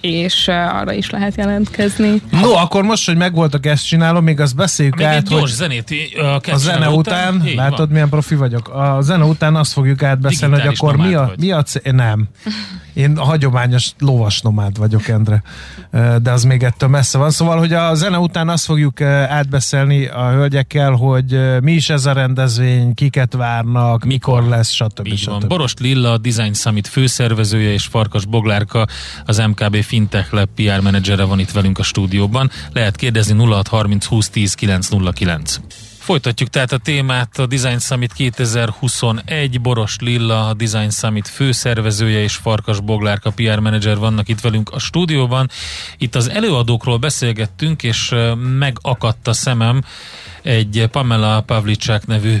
és 0.00 0.48
arra 0.48 0.92
is 0.92 1.10
lehet 1.10 1.34
jelentkezni. 1.36 2.22
No, 2.30 2.52
akkor 2.52 2.82
most, 2.82 3.06
hogy 3.06 3.16
megvoltak 3.16 3.66
ezt 3.66 3.86
csinálom, 3.86 4.24
még 4.24 4.40
azt 4.40 4.56
beszéljük 4.56 4.96
Még 4.96 5.06
át, 5.06 5.28
hogy 5.28 5.46
zenét 5.46 5.94
a 6.52 6.56
zene 6.56 6.88
után, 6.88 7.34
után 7.34 7.54
látod 7.54 7.78
van. 7.78 7.88
milyen 7.90 8.08
profi 8.08 8.34
vagyok, 8.34 8.68
a 8.68 8.98
zene 9.00 9.24
után 9.24 9.56
azt 9.56 9.72
fogjuk 9.72 10.02
átbeszélni, 10.02 10.60
hogy 10.60 10.74
akkor 10.78 10.96
mi 10.96 11.14
a, 11.14 11.32
mi 11.40 11.50
a 11.50 11.62
c- 11.62 11.92
Nem. 11.92 12.28
Én 12.98 13.16
a 13.16 13.24
hagyományos 13.24 13.90
lovas 13.98 14.40
nomád 14.40 14.78
vagyok, 14.78 15.08
Endre. 15.08 15.42
De 16.22 16.32
az 16.32 16.44
még 16.44 16.62
ettől 16.62 16.88
messze 16.88 17.18
van. 17.18 17.30
Szóval, 17.30 17.58
hogy 17.58 17.72
a 17.72 17.94
zene 17.94 18.18
után 18.18 18.48
azt 18.48 18.64
fogjuk 18.64 19.00
átbeszélni 19.00 20.06
a 20.06 20.30
hölgyekkel, 20.30 20.92
hogy 20.92 21.60
mi 21.60 21.72
is 21.72 21.90
ez 21.90 22.06
a 22.06 22.12
rendezvény, 22.12 22.94
kiket 22.94 23.34
várnak, 23.34 24.04
mikor, 24.04 24.40
mikor 24.40 24.56
lesz, 24.56 24.70
stb. 24.70 25.06
Így 25.06 25.18
stb. 25.18 25.30
Van. 25.30 25.44
Boros 25.48 25.74
Lilla, 25.78 26.12
a 26.12 26.18
Design 26.18 26.52
Summit 26.52 26.86
főszervezője, 26.86 27.72
és 27.72 27.84
Farkas 27.84 28.24
Boglárka, 28.24 28.86
az 29.24 29.38
MKB 29.38 29.76
Fintech 29.76 30.32
Lab 30.32 30.48
PR 30.54 30.80
menedzsere 30.80 31.24
van 31.24 31.38
itt 31.38 31.50
velünk 31.50 31.78
a 31.78 31.82
stúdióban. 31.82 32.50
Lehet 32.72 32.96
kérdezni 32.96 33.44
0630 33.44 34.04
20 34.04 34.28
10 34.28 34.54
909. 34.54 35.60
Folytatjuk 36.08 36.48
tehát 36.48 36.72
a 36.72 36.78
témát, 36.78 37.38
a 37.38 37.46
Design 37.46 37.78
Summit 37.78 38.12
2021, 38.12 39.60
Boros 39.60 39.96
Lilla, 40.00 40.48
a 40.48 40.54
Design 40.54 40.90
Summit 40.90 41.28
főszervezője 41.28 42.22
és 42.22 42.34
Farkas 42.34 42.80
Boglárka 42.80 43.30
PR 43.30 43.58
menedzser 43.58 43.96
vannak 43.96 44.28
itt 44.28 44.40
velünk 44.40 44.70
a 44.70 44.78
stúdióban. 44.78 45.50
Itt 45.98 46.14
az 46.14 46.28
előadókról 46.28 46.96
beszélgettünk, 46.96 47.82
és 47.82 48.14
megakadt 48.58 49.28
a 49.28 49.32
szemem 49.32 49.82
egy 50.42 50.88
Pamela 50.90 51.40
Pavlicák 51.40 52.06
nevű 52.06 52.36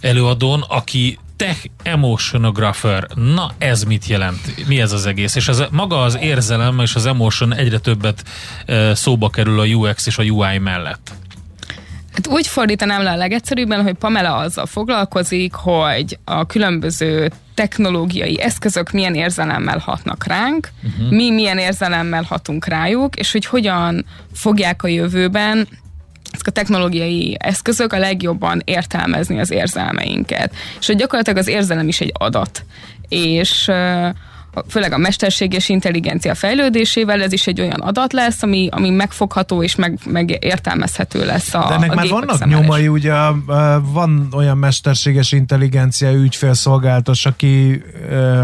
előadón, 0.00 0.64
aki 0.68 1.18
tech 1.36 1.64
emotionographer. 1.82 3.06
Na, 3.14 3.50
ez 3.58 3.82
mit 3.82 4.06
jelent? 4.06 4.66
Mi 4.66 4.80
ez 4.80 4.92
az 4.92 5.06
egész? 5.06 5.34
És 5.34 5.48
ez 5.48 5.62
maga 5.70 6.02
az 6.02 6.18
érzelem 6.20 6.80
és 6.80 6.94
az 6.94 7.06
emotion 7.06 7.54
egyre 7.54 7.78
többet 7.78 8.24
szóba 8.92 9.30
kerül 9.30 9.60
a 9.60 9.64
UX 9.64 10.06
és 10.06 10.18
a 10.18 10.22
UI 10.22 10.58
mellett. 10.58 11.12
Hát 12.12 12.26
úgy 12.26 12.46
fordítanám 12.46 13.02
le 13.02 13.10
a 13.10 13.16
legegyszerűbben, 13.16 13.82
hogy 13.82 13.94
Pamela 13.94 14.36
azzal 14.36 14.66
foglalkozik, 14.66 15.54
hogy 15.54 16.18
a 16.24 16.46
különböző 16.46 17.30
technológiai 17.54 18.40
eszközök 18.40 18.90
milyen 18.90 19.14
érzelemmel 19.14 19.78
hatnak 19.78 20.26
ránk, 20.26 20.68
uh-huh. 20.82 21.10
mi 21.10 21.30
milyen 21.30 21.58
érzelemmel 21.58 22.22
hatunk 22.22 22.66
rájuk, 22.66 23.16
és 23.16 23.32
hogy 23.32 23.46
hogyan 23.46 24.04
fogják 24.32 24.82
a 24.82 24.88
jövőben 24.88 25.68
ezek 26.32 26.46
a 26.46 26.50
technológiai 26.50 27.36
eszközök 27.38 27.92
a 27.92 27.98
legjobban 27.98 28.62
értelmezni 28.64 29.38
az 29.38 29.50
érzelmeinket. 29.50 30.54
És 30.80 30.86
hogy 30.86 30.96
gyakorlatilag 30.96 31.38
az 31.38 31.48
érzelem 31.48 31.88
is 31.88 32.00
egy 32.00 32.12
adat. 32.18 32.64
És 33.08 33.70
főleg 34.68 34.92
a 34.92 34.98
mesterséges 34.98 35.68
intelligencia 35.68 36.34
fejlődésével 36.34 37.22
ez 37.22 37.32
is 37.32 37.46
egy 37.46 37.60
olyan 37.60 37.80
adat 37.80 38.12
lesz, 38.12 38.42
ami, 38.42 38.68
ami 38.70 38.90
megfogható 38.90 39.62
és 39.62 39.74
meg, 39.74 39.98
meg 40.06 40.38
értelmezhető 40.44 41.24
lesz 41.24 41.54
a 41.54 41.64
De 41.68 41.74
ennek 41.74 41.92
a 41.92 41.94
már 41.94 42.08
vannak 42.08 42.36
szemeles. 42.36 42.60
nyomai, 42.60 42.88
ugye 42.88 43.14
van 43.92 44.28
olyan 44.32 44.58
mesterséges 44.58 45.32
intelligencia 45.32 46.12
ügyfélszolgáltos, 46.12 47.26
aki 47.26 47.82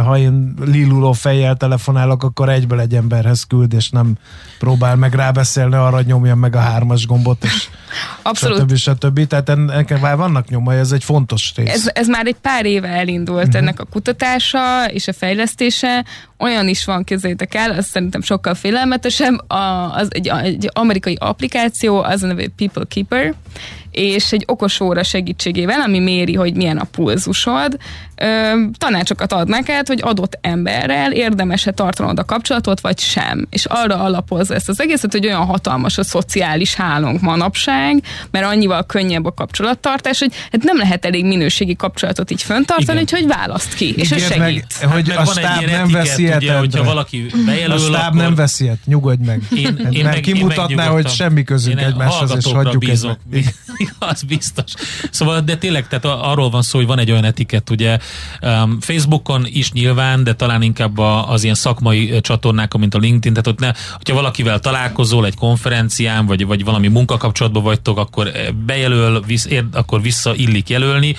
ha 0.05 0.19
én 0.19 0.55
liluló 0.65 1.13
fejjel 1.13 1.57
telefonálok, 1.57 2.23
akkor 2.23 2.49
egyből 2.49 2.81
egy 2.81 2.95
emberhez 2.95 3.43
küld, 3.43 3.73
és 3.73 3.91
nem 3.91 4.13
próbál 4.59 4.97
meg 4.97 5.15
rábeszélni 5.15 5.75
arra, 5.75 5.97
hogy 5.97 6.07
nyomjam 6.07 6.39
meg 6.39 6.57
a 6.57 6.61
hármas 6.61 7.07
gombot, 7.07 7.45
és 7.45 7.69
Abszolút. 8.23 8.59
stb. 8.59 8.77
stb. 8.77 9.27
Tehát 9.27 9.49
ennek 9.49 10.01
már 10.01 10.17
vannak 10.17 10.49
nyomai, 10.49 10.77
ez 10.77 10.93
egy 10.93 11.05
fontos 11.05 11.53
rész. 11.57 11.73
Ez, 11.73 11.91
ez 11.93 12.07
már 12.09 12.27
egy 12.27 12.37
pár 12.43 12.65
éve 12.65 12.89
elindult 12.89 13.47
uh-huh. 13.47 13.61
ennek 13.61 13.81
a 13.81 13.85
kutatása 13.85 14.85
és 14.91 15.09
a 15.09 15.13
fejlesztése, 15.13 15.98
olyan 16.39 16.69
is 16.69 16.85
van, 16.85 17.05
képzeljétek 17.05 17.55
el, 17.55 17.71
az 17.71 17.87
szerintem 17.87 18.23
sokkal 18.23 18.55
félelmetesebb, 18.55 19.51
az 19.93 20.09
egy, 20.11 20.29
egy 20.29 20.71
amerikai 20.73 21.17
applikáció, 21.21 22.03
az 22.03 22.23
a 22.23 22.27
neve 22.27 22.47
People 22.57 22.85
Keeper, 22.89 23.35
és 23.91 24.33
egy 24.33 24.45
okos 24.47 24.81
óra 24.81 25.03
segítségével, 25.03 25.81
ami 25.81 25.99
méri, 25.99 26.35
hogy 26.35 26.55
milyen 26.55 26.79
a 26.79 26.85
pulzusod, 26.85 27.77
tanácsokat 28.79 29.33
ad 29.33 29.49
neked, 29.49 29.87
hogy 29.87 30.01
adott 30.03 30.39
emberrel 30.41 31.13
érdemes-e 31.13 31.71
tartanod 31.71 32.19
a 32.19 32.25
kapcsolatot, 32.25 32.81
vagy 32.81 32.99
sem. 32.99 33.47
És 33.51 33.65
arra 33.65 33.99
alapozza 33.99 34.55
ezt 34.55 34.69
az 34.69 34.81
egészet, 34.81 35.13
hogy 35.13 35.27
olyan 35.27 35.45
hatalmas 35.45 35.99
a 35.99 36.05
szociális 36.05 36.75
hálónk 36.75 37.21
manapság, 37.21 38.03
mert 38.31 38.47
annyival 38.47 38.87
könnyebb 38.87 39.25
a 39.25 39.33
kapcsolattartás, 39.33 40.19
hogy 40.19 40.33
hát 40.53 40.63
nem 40.63 40.77
lehet 40.77 41.05
elég 41.05 41.25
minőségi 41.25 41.77
kapcsolatot 41.77 42.31
így 42.31 42.43
föntartani, 42.43 43.01
úgyhogy 43.01 43.27
választ 43.27 43.75
ki, 43.75 43.95
és 43.97 44.11
ez 44.11 44.27
segít. 44.27 44.39
Meg, 44.39 44.65
hát 44.81 44.93
hogy 44.93 45.11
a 45.11 45.25
stáb 45.25 45.65
nem 45.65 45.91
veszi 45.91 46.33
ugye, 46.35 46.59
hogyha 46.59 46.85
valaki 46.85 47.27
bejelöl, 47.47 47.77
A 47.77 47.79
stáb 47.79 48.07
akkor... 48.07 48.21
nem 48.21 48.35
veszi 48.35 48.71
nyugodj 48.85 49.25
meg. 49.25 49.43
Én, 49.57 49.89
én 49.91 50.05
meg, 50.05 50.21
kimutatná, 50.21 50.85
én 50.85 50.91
hogy 50.91 51.09
semmi 51.09 51.43
közünk 51.43 51.81
egymáshoz, 51.81 52.35
és 52.37 52.53
hagyjuk 52.53 52.79
bízok. 52.79 53.19
az 54.11 54.23
biztos. 54.23 54.73
Szóval, 55.11 55.41
de 55.41 55.57
tényleg, 55.57 55.89
tehát 55.89 56.05
arról 56.05 56.51
van 56.51 56.63
szó, 56.63 56.79
hogy 56.79 56.87
van 56.87 56.99
egy 56.99 57.11
olyan 57.11 57.25
etikett, 57.25 57.71
ugye 57.71 57.99
um, 58.43 58.81
Facebookon 58.81 59.47
is 59.47 59.73
nyilván, 59.73 60.25
de 60.25 60.35
talán 60.35 60.63
inkább 60.63 60.99
a, 60.99 61.31
az 61.31 61.43
ilyen 61.43 61.55
szakmai 61.55 62.21
csatornák, 62.21 62.75
mint 62.75 62.95
a 62.95 62.99
LinkedIn, 62.99 63.33
tehát 63.33 63.47
ott 63.47 63.59
ne, 63.59 63.73
hogyha 63.97 64.15
valakivel 64.15 64.59
találkozol 64.61 65.27
egy 65.27 65.35
konferencián, 65.35 66.27
vagy, 66.27 66.47
vagy 66.47 66.65
valami 66.65 66.89
munkakapcsolatban 66.89 67.63
vagytok, 67.63 67.99
akkor 67.99 68.31
bejelöl, 68.67 69.23
visz, 69.27 69.47
ér, 69.47 69.65
akkor 69.73 70.03
vissza 70.03 70.35
illik 70.35 70.69
jelölni, 70.69 71.15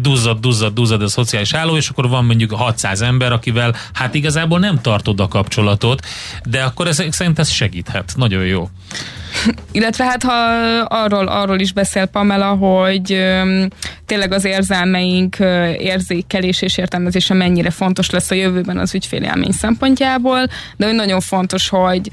duzzad, 0.00 0.38
duzzad, 0.38 0.74
duzzad 0.74 1.02
a 1.02 1.08
szociális 1.08 1.52
álló, 1.52 1.76
és 1.76 1.88
akkor 1.88 2.08
van 2.08 2.24
mondjuk 2.24 2.50
600 2.50 3.02
ember, 3.02 3.32
akivel 3.32 3.74
hát 3.92 4.14
igazából 4.14 4.58
nem 4.58 4.80
tartod 4.80 5.20
a 5.20 5.28
kapcsolatot, 5.28 6.06
de 6.44 6.62
akkor 6.62 6.86
ez, 6.86 7.02
szerint 7.10 7.38
ez 7.38 7.50
segíthet. 7.50 8.12
Nagyon 8.16 8.44
jó. 8.44 8.70
Illetve 9.72 10.04
hát 10.04 10.22
ha 10.22 10.32
arról, 10.84 11.26
arról 11.26 11.58
is 11.58 11.72
beszél 11.72 12.06
Pamela, 12.06 12.54
hogy 12.54 13.26
tényleg 14.06 14.32
az 14.32 14.44
érzelmeink 14.44 15.38
ö, 15.38 15.68
érzékelés 15.68 16.62
és 16.62 16.78
értelmezése 16.78 17.34
mennyire 17.34 17.70
fontos 17.70 18.10
lesz 18.10 18.30
a 18.30 18.34
jövőben 18.34 18.78
az 18.78 18.94
ügyfélélmény 18.94 19.52
szempontjából, 19.52 20.46
de 20.76 20.86
hogy 20.86 20.94
nagyon 20.94 21.20
fontos, 21.20 21.68
hogy 21.68 22.10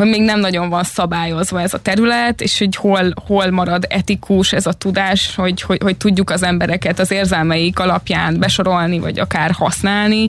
hogy 0.00 0.08
még 0.08 0.22
nem 0.22 0.40
nagyon 0.40 0.68
van 0.68 0.84
szabályozva 0.84 1.60
ez 1.60 1.74
a 1.74 1.78
terület, 1.78 2.40
és 2.40 2.58
hogy 2.58 2.76
hol, 2.76 3.12
hol 3.26 3.50
marad 3.50 3.86
etikus 3.88 4.52
ez 4.52 4.66
a 4.66 4.72
tudás, 4.72 5.34
hogy, 5.34 5.62
hogy, 5.62 5.80
hogy 5.82 5.96
tudjuk 5.96 6.30
az 6.30 6.42
embereket 6.42 6.98
az 6.98 7.10
érzelmeik 7.10 7.78
alapján 7.78 8.38
besorolni, 8.38 8.98
vagy 8.98 9.18
akár 9.18 9.50
használni, 9.50 10.28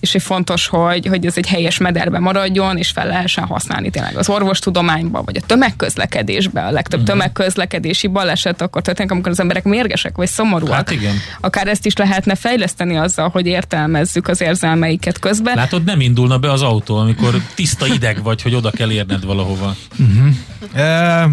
és 0.00 0.12
hogy 0.12 0.22
fontos, 0.22 0.66
hogy, 0.66 1.06
hogy 1.06 1.26
ez 1.26 1.36
egy 1.36 1.46
helyes 1.46 1.78
mederbe 1.78 2.18
maradjon, 2.18 2.76
és 2.76 2.90
fel 2.90 3.06
lehessen 3.06 3.44
használni 3.44 3.90
tényleg 3.90 4.16
az 4.16 4.28
orvostudományba, 4.28 5.22
vagy 5.22 5.36
a 5.36 5.46
tömegközlekedésbe. 5.46 6.62
A 6.62 6.70
legtöbb 6.70 7.00
uh-huh. 7.00 7.16
tömegközlekedési 7.16 8.06
baleset 8.06 8.62
akkor 8.62 8.82
történik, 8.82 9.10
amikor 9.10 9.30
az 9.30 9.40
emberek 9.40 9.64
mérgesek 9.64 10.16
vagy 10.16 10.28
szomorúak. 10.28 10.72
Hát 10.72 10.90
igen. 10.90 11.14
Akár 11.40 11.68
ezt 11.68 11.86
is 11.86 11.96
lehetne 11.96 12.34
fejleszteni 12.34 12.96
azzal, 12.96 13.28
hogy 13.28 13.46
értelmezzük 13.46 14.28
az 14.28 14.40
érzelmeiket 14.40 15.18
közben. 15.18 15.54
Látod, 15.56 15.84
nem 15.84 16.00
indulna 16.00 16.38
be 16.38 16.50
az 16.52 16.62
autó, 16.62 16.96
amikor 16.96 17.34
tiszta 17.54 17.86
ideg 17.86 18.22
vagy, 18.22 18.42
hogy 18.42 18.54
oda 18.54 18.70
kell 18.70 18.90
érned 18.90 19.24
valahova. 19.24 19.74
Uh-huh. 19.98 20.34
E, 20.72 20.82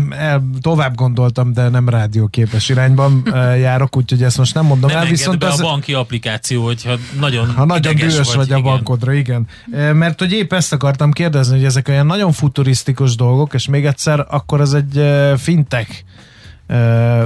e, 0.09 0.41
tovább 0.61 0.95
gondoltam, 0.95 1.53
de 1.53 1.69
nem 1.69 1.89
rádióképes 1.89 2.69
irányban 2.69 3.21
e, 3.33 3.57
járok, 3.57 3.97
úgyhogy 3.97 4.23
ezt 4.23 4.37
most 4.37 4.53
nem 4.53 4.65
mondom 4.65 4.89
nem 4.89 4.99
el. 4.99 5.05
Viszont 5.05 5.39
be 5.39 5.47
az... 5.47 5.59
a 5.59 5.63
banki 5.63 5.93
applikáció, 5.93 6.63
hogyha 6.63 6.93
nagyon 7.19 7.53
ha 7.53 7.65
nagyon 7.65 7.95
dühös 7.95 8.33
vagy, 8.33 8.35
vagy 8.35 8.56
a 8.57 8.61
bankodra, 8.61 9.13
igen. 9.13 9.47
Mert 9.93 10.19
hogy 10.19 10.31
épp 10.31 10.53
ezt 10.53 10.73
akartam 10.73 11.11
kérdezni, 11.11 11.55
hogy 11.55 11.65
ezek 11.65 11.87
olyan 11.87 12.05
nagyon 12.05 12.31
futurisztikus 12.31 13.15
dolgok, 13.15 13.53
és 13.53 13.67
még 13.67 13.85
egyszer, 13.85 14.25
akkor 14.29 14.61
ez 14.61 14.73
egy 14.73 15.03
fintech 15.37 16.03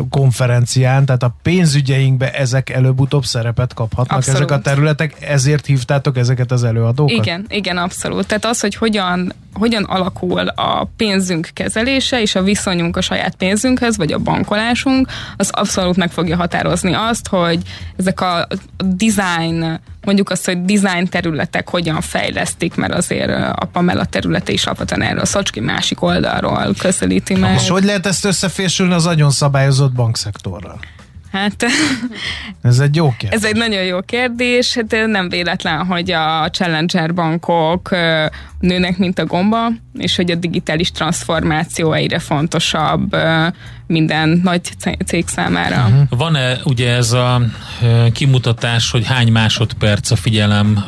konferencián, 0.09 1.05
tehát 1.05 1.23
a 1.23 1.35
pénzügyeinkbe 1.41 2.31
ezek 2.33 2.69
előbb-utóbb 2.69 3.25
szerepet 3.25 3.73
kaphatnak 3.73 4.17
abszolút. 4.17 4.39
ezek 4.39 4.51
a 4.51 4.61
területek, 4.61 5.15
ezért 5.21 5.65
hívtátok 5.65 6.17
ezeket 6.17 6.51
az 6.51 6.63
előadókat? 6.63 7.25
Igen, 7.25 7.45
igen, 7.50 7.77
abszolút. 7.77 8.27
Tehát 8.27 8.45
az, 8.45 8.59
hogy 8.59 8.75
hogyan, 8.75 9.33
hogyan 9.53 9.84
alakul 9.84 10.48
a 10.48 10.89
pénzünk 10.98 11.50
kezelése 11.53 12.22
és 12.22 12.36
a 12.36 12.41
viszonyunk 12.41 12.98
a 12.98 13.01
saját 13.01 13.36
pénzünkhez, 13.36 13.98
vagy 13.98 14.12
a 14.12 14.17
bankolásunk, 14.17 15.08
az 15.38 15.50
abszolút 15.50 15.96
meg 15.96 16.12
fogja 16.12 16.36
határozni 16.36 16.93
azt, 16.93 17.27
hogy 17.27 17.60
ezek 17.98 18.22
a 18.22 18.48
design 18.77 19.79
mondjuk 20.05 20.29
azt, 20.29 20.46
hogy 20.46 20.62
design 20.62 21.05
területek 21.10 21.70
hogyan 21.70 22.01
fejlesztik, 22.01 22.75
mert 22.75 22.93
azért 22.93 23.31
a 23.55 23.65
Pamela 23.72 24.05
területe 24.05 24.51
is 24.51 24.65
alapvetően 24.65 25.01
erről 25.01 25.20
a 25.20 25.25
Szocski 25.25 25.60
másik 25.60 26.01
oldalról 26.01 26.74
közelíti 26.77 27.36
meg. 27.36 27.53
És 27.53 27.70
hogy 27.70 27.84
lehet 27.84 28.05
ezt 28.05 28.25
összefésülni 28.25 28.93
az 28.93 29.05
agyon 29.05 29.31
szabályozott 29.31 29.91
bankszektorral? 29.91 30.79
Hát, 31.31 31.65
ez 32.61 32.79
egy 32.79 32.95
jó 32.95 33.13
kérdés. 33.17 33.39
Ez 33.39 33.45
egy 33.45 33.55
nagyon 33.55 33.83
jó 33.83 34.01
kérdés. 34.01 34.75
Hát 34.75 35.07
nem 35.07 35.29
véletlen, 35.29 35.85
hogy 35.85 36.11
a 36.11 36.50
Challenger 36.50 37.13
bankok 37.13 37.89
nőnek, 38.59 38.97
mint 38.97 39.19
a 39.19 39.25
gomba, 39.25 39.67
és 39.97 40.15
hogy 40.15 40.31
a 40.31 40.35
digitális 40.35 40.91
transformáció 40.91 41.93
egyre 41.93 42.19
fontosabb 42.19 43.15
minden 43.91 44.39
nagy 44.43 44.62
cég 45.05 45.27
számára. 45.27 45.86
Uh-huh. 45.88 46.17
Van-e 46.17 46.57
ugye 46.63 46.89
ez 46.89 47.12
a 47.12 47.41
kimutatás, 48.13 48.91
hogy 48.91 49.05
hány 49.05 49.31
másodperc 49.31 50.12
a 50.12 50.15
figyelem 50.15 50.86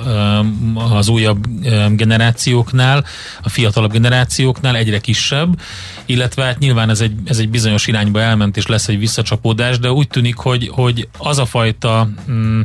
az 0.91 1.07
újabb 1.07 1.45
generációknál, 1.89 3.05
a 3.41 3.49
fiatalabb 3.49 3.91
generációknál 3.91 4.75
egyre 4.75 4.99
kisebb, 4.99 5.59
illetve 6.05 6.43
hát 6.43 6.59
nyilván 6.59 6.89
ez 6.89 7.01
egy, 7.01 7.13
ez 7.25 7.37
egy 7.37 7.49
bizonyos 7.49 7.87
irányba 7.87 8.21
elment, 8.21 8.57
és 8.57 8.67
lesz 8.67 8.87
egy 8.87 8.99
visszacsapódás, 8.99 9.79
de 9.79 9.91
úgy 9.91 10.07
tűnik, 10.07 10.35
hogy, 10.35 10.69
hogy 10.71 11.07
az 11.17 11.37
a 11.37 11.45
fajta 11.45 12.09
mm, 12.31 12.61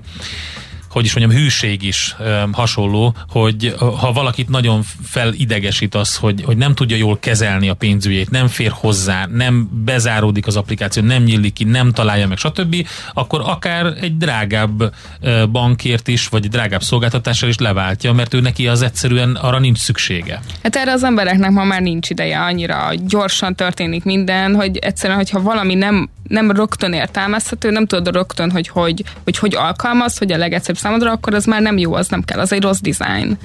hogy 0.91 1.05
is 1.05 1.15
mondjam, 1.15 1.41
hűség 1.41 1.83
is 1.83 2.15
ö, 2.19 2.43
hasonló, 2.53 3.15
hogy 3.29 3.75
ha 3.79 4.13
valakit 4.13 4.49
nagyon 4.49 4.83
felidegesít 5.03 5.95
az, 5.95 6.17
hogy, 6.17 6.43
hogy 6.45 6.57
nem 6.57 6.75
tudja 6.75 6.97
jól 6.97 7.19
kezelni 7.19 7.69
a 7.69 7.75
pénzügyét, 7.75 8.31
nem 8.31 8.49
fér 8.49 8.71
hozzá, 8.75 9.27
nem 9.33 9.69
bezáródik 9.85 10.47
az 10.47 10.57
applikáció, 10.57 11.03
nem 11.03 11.23
nyílik 11.23 11.53
ki, 11.53 11.65
nem 11.65 11.93
találja 11.93 12.29
meg, 12.29 12.39
stb., 12.39 12.87
akkor 13.15 13.43
akár 13.45 13.87
egy 14.01 14.17
drágább 14.17 14.95
ö, 15.21 15.47
bankért 15.47 16.09
is, 16.09 16.29
vagy 16.29 16.45
egy 16.45 16.51
drágább 16.51 16.83
szolgáltatással 16.83 17.49
is 17.49 17.59
leváltja, 17.59 18.13
mert 18.13 18.35
ő 18.35 18.41
neki 18.41 18.69
az 18.69 18.83
egyszerűen 18.83 19.35
arra 19.35 19.59
nincs 19.59 19.79
szüksége. 19.79 20.41
Hát 20.63 20.77
erre 20.77 20.93
az 20.93 21.05
embereknek 21.05 21.51
ma 21.51 21.65
már 21.65 21.83
nincs 21.83 22.11
ideje, 22.11 22.41
annyira 22.41 22.91
gyorsan 23.07 23.55
történik 23.55 24.05
minden, 24.05 24.55
hogy 24.55 24.77
egyszerűen, 24.77 25.19
hogyha 25.19 25.43
valami 25.43 25.75
nem 25.75 26.11
nem 26.29 26.51
rögtön 26.51 26.93
értelmezhető, 26.93 27.71
nem 27.71 27.87
tudod 27.87 28.15
rögtön, 28.15 28.51
hogy 28.51 28.69
hogy, 28.69 29.05
hogy, 29.25 29.39
hogy 29.39 29.55
alkalmaz, 29.55 30.19
hogy 30.19 30.33
a 30.33 30.37
legegyszerűbb 30.37 30.79
számodra, 30.79 31.13
akkor 31.13 31.35
az 31.35 31.45
már 31.45 31.63
nem 31.63 31.79
jó, 31.79 31.95
az 31.95 32.09
nem 32.09 32.23
kell, 32.23 32.39
az 32.39 32.53
egy 32.53 32.63
rossz 32.63 32.81
design. 32.81 33.39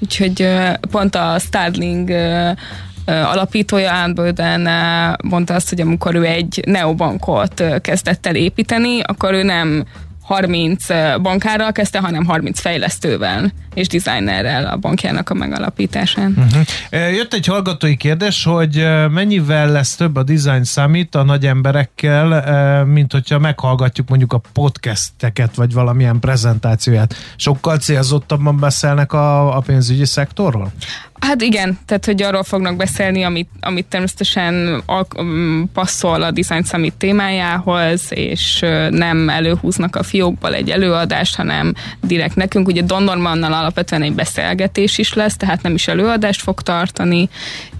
Úgyhogy 0.00 0.48
pont 0.90 1.14
a 1.14 1.38
Starling 1.38 2.10
alapítója 3.06 4.12
Bowden 4.14 4.68
mondta 5.24 5.54
azt, 5.54 5.68
hogy 5.68 5.80
amikor 5.80 6.14
ő 6.14 6.24
egy 6.24 6.62
neobankot 6.66 7.64
kezdett 7.80 8.26
el 8.26 8.34
építeni, 8.34 9.00
akkor 9.00 9.32
ő 9.32 9.42
nem 9.42 9.84
30 10.22 10.86
bankárral 11.22 11.72
kezdte, 11.72 11.98
hanem 11.98 12.24
30 12.24 12.60
fejlesztővel 12.60 13.52
és 13.74 13.86
designerrel 13.86 14.66
a 14.66 14.76
bankjának 14.76 15.30
a 15.30 15.34
megalapításán. 15.34 16.34
Uh-huh. 16.38 17.14
Jött 17.14 17.34
egy 17.34 17.46
hallgatói 17.46 17.96
kérdés, 17.96 18.44
hogy 18.44 18.86
mennyivel 19.10 19.70
lesz 19.70 19.94
több 19.94 20.16
a 20.16 20.22
Design 20.22 20.62
Summit 20.62 21.14
a 21.14 21.22
nagy 21.22 21.46
emberekkel, 21.46 22.84
mint 22.84 23.12
hogyha 23.12 23.38
meghallgatjuk 23.38 24.08
mondjuk 24.08 24.32
a 24.32 24.40
podcasteket, 24.52 25.54
vagy 25.54 25.72
valamilyen 25.72 26.20
prezentációját. 26.20 27.14
Sokkal 27.36 27.76
célzottabban 27.76 28.58
beszélnek 28.58 29.12
a, 29.12 29.56
a 29.56 29.60
pénzügyi 29.60 30.04
szektorról? 30.04 30.72
Hát 31.20 31.42
igen, 31.42 31.78
tehát 31.86 32.04
hogy 32.04 32.22
arról 32.22 32.42
fognak 32.42 32.76
beszélni, 32.76 33.22
amit, 33.22 33.48
amit 33.60 33.86
természetesen 33.86 34.82
passzol 35.72 36.22
a 36.22 36.30
Design 36.30 36.62
Summit 36.64 36.94
témájához, 36.94 38.02
és 38.08 38.58
nem 38.90 39.28
előhúznak 39.28 39.96
a 39.96 40.02
fiókból 40.02 40.54
egy 40.54 40.70
előadást, 40.70 41.36
hanem 41.36 41.74
direkt 42.00 42.36
nekünk. 42.36 42.66
Ugye 42.66 42.82
Don 42.82 43.02
Normannal 43.02 43.52
alapvetően 43.62 44.02
egy 44.02 44.12
beszélgetés 44.12 44.98
is 44.98 45.14
lesz, 45.14 45.36
tehát 45.36 45.62
nem 45.62 45.74
is 45.74 45.88
előadást 45.88 46.40
fog 46.40 46.60
tartani, 46.60 47.28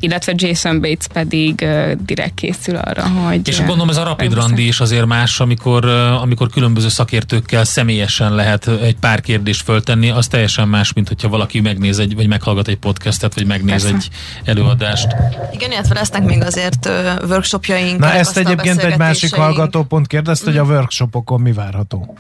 illetve 0.00 0.32
Jason 0.36 0.80
Bates 0.80 1.06
pedig 1.12 1.66
direkt 2.04 2.34
készül 2.34 2.76
arra, 2.76 3.08
hogy... 3.08 3.48
És 3.48 3.58
gondolom 3.58 3.88
ez 3.88 3.96
a 3.96 4.04
Rapid 4.04 4.34
Randi 4.34 4.66
is 4.66 4.80
azért 4.80 5.06
más, 5.06 5.40
amikor, 5.40 5.84
amikor 6.22 6.48
különböző 6.48 6.88
szakértőkkel 6.88 7.64
személyesen 7.64 8.34
lehet 8.34 8.66
egy 8.66 8.96
pár 8.96 9.20
kérdést 9.20 9.62
föltenni, 9.62 10.10
az 10.10 10.26
teljesen 10.26 10.68
más, 10.68 10.92
mint 10.92 11.08
hogyha 11.08 11.28
valaki 11.28 11.60
megnéz 11.60 11.98
egy, 11.98 12.14
vagy 12.14 12.26
meghallgat 12.26 12.68
egy 12.68 12.76
podcastet 12.76 13.34
vagy 13.34 13.46
megnéz 13.46 13.82
Persze. 13.82 13.96
egy 13.96 14.08
előadást. 14.44 15.16
Igen, 15.52 15.70
illetve 15.70 15.94
lesznek 15.94 16.24
még 16.24 16.42
azért 16.42 16.86
uh, 16.86 17.28
workshopjaink. 17.28 17.98
Na 17.98 18.12
ezt 18.12 18.36
egyébként 18.36 18.82
egy 18.82 18.98
másik 18.98 19.34
hallgató 19.34 19.82
pont 19.82 20.06
kérdezte, 20.06 20.50
mm. 20.50 20.52
hogy 20.52 20.60
a 20.60 20.64
mhm. 20.64 20.72
workshopokon 20.72 21.40
mi 21.40 21.52
várható? 21.52 22.16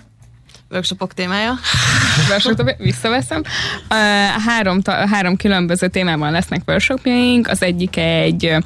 Workshopok 0.72 1.14
témája. 1.14 1.58
Visszaveszem. 2.78 3.42
Három, 4.46 4.80
három 5.10 5.36
különböző 5.36 5.88
témában 5.88 6.30
lesznek 6.30 6.62
workshopjaink. 6.66 7.48
Az 7.48 7.62
egyik 7.62 7.96
egy 7.96 8.56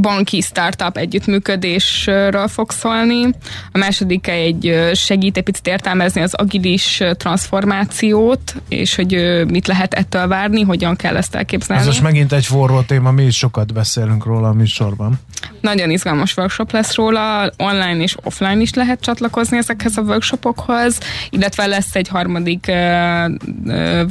banki 0.00 0.40
startup 0.40 0.96
együttműködésről 0.96 2.48
fog 2.48 2.70
szólni. 2.70 3.24
A 3.72 3.78
második 3.78 4.28
egy 4.28 4.90
segít 4.94 5.36
egy 5.36 5.42
picit 5.42 5.66
értelmezni 5.66 6.20
az 6.20 6.34
agilis 6.34 7.02
transformációt, 7.16 8.54
és 8.68 8.94
hogy 8.94 9.42
mit 9.48 9.66
lehet 9.66 9.94
ettől 9.94 10.26
várni, 10.26 10.62
hogyan 10.62 10.96
kell 10.96 11.16
ezt 11.16 11.34
elképzelni. 11.34 11.82
Ez 11.82 11.88
most 11.88 12.02
megint 12.02 12.32
egy 12.32 12.46
forró 12.46 12.80
téma, 12.80 13.10
mi 13.10 13.24
is 13.24 13.36
sokat 13.36 13.72
beszélünk 13.72 14.24
róla 14.24 14.48
a 14.48 14.52
műsorban. 14.52 15.20
Nagyon 15.60 15.90
izgalmas 15.90 16.36
workshop 16.36 16.72
lesz 16.72 16.94
róla, 16.94 17.50
online 17.56 18.02
és 18.02 18.16
offline 18.22 18.60
is 18.60 18.74
lehet 18.74 19.00
csatlakozni 19.00 19.56
ezekhez 19.56 19.96
a 19.96 20.00
workshopokhoz, 20.02 20.98
illetve 21.30 21.66
lesz 21.66 21.94
egy 21.94 22.08
harmadik 22.08 22.72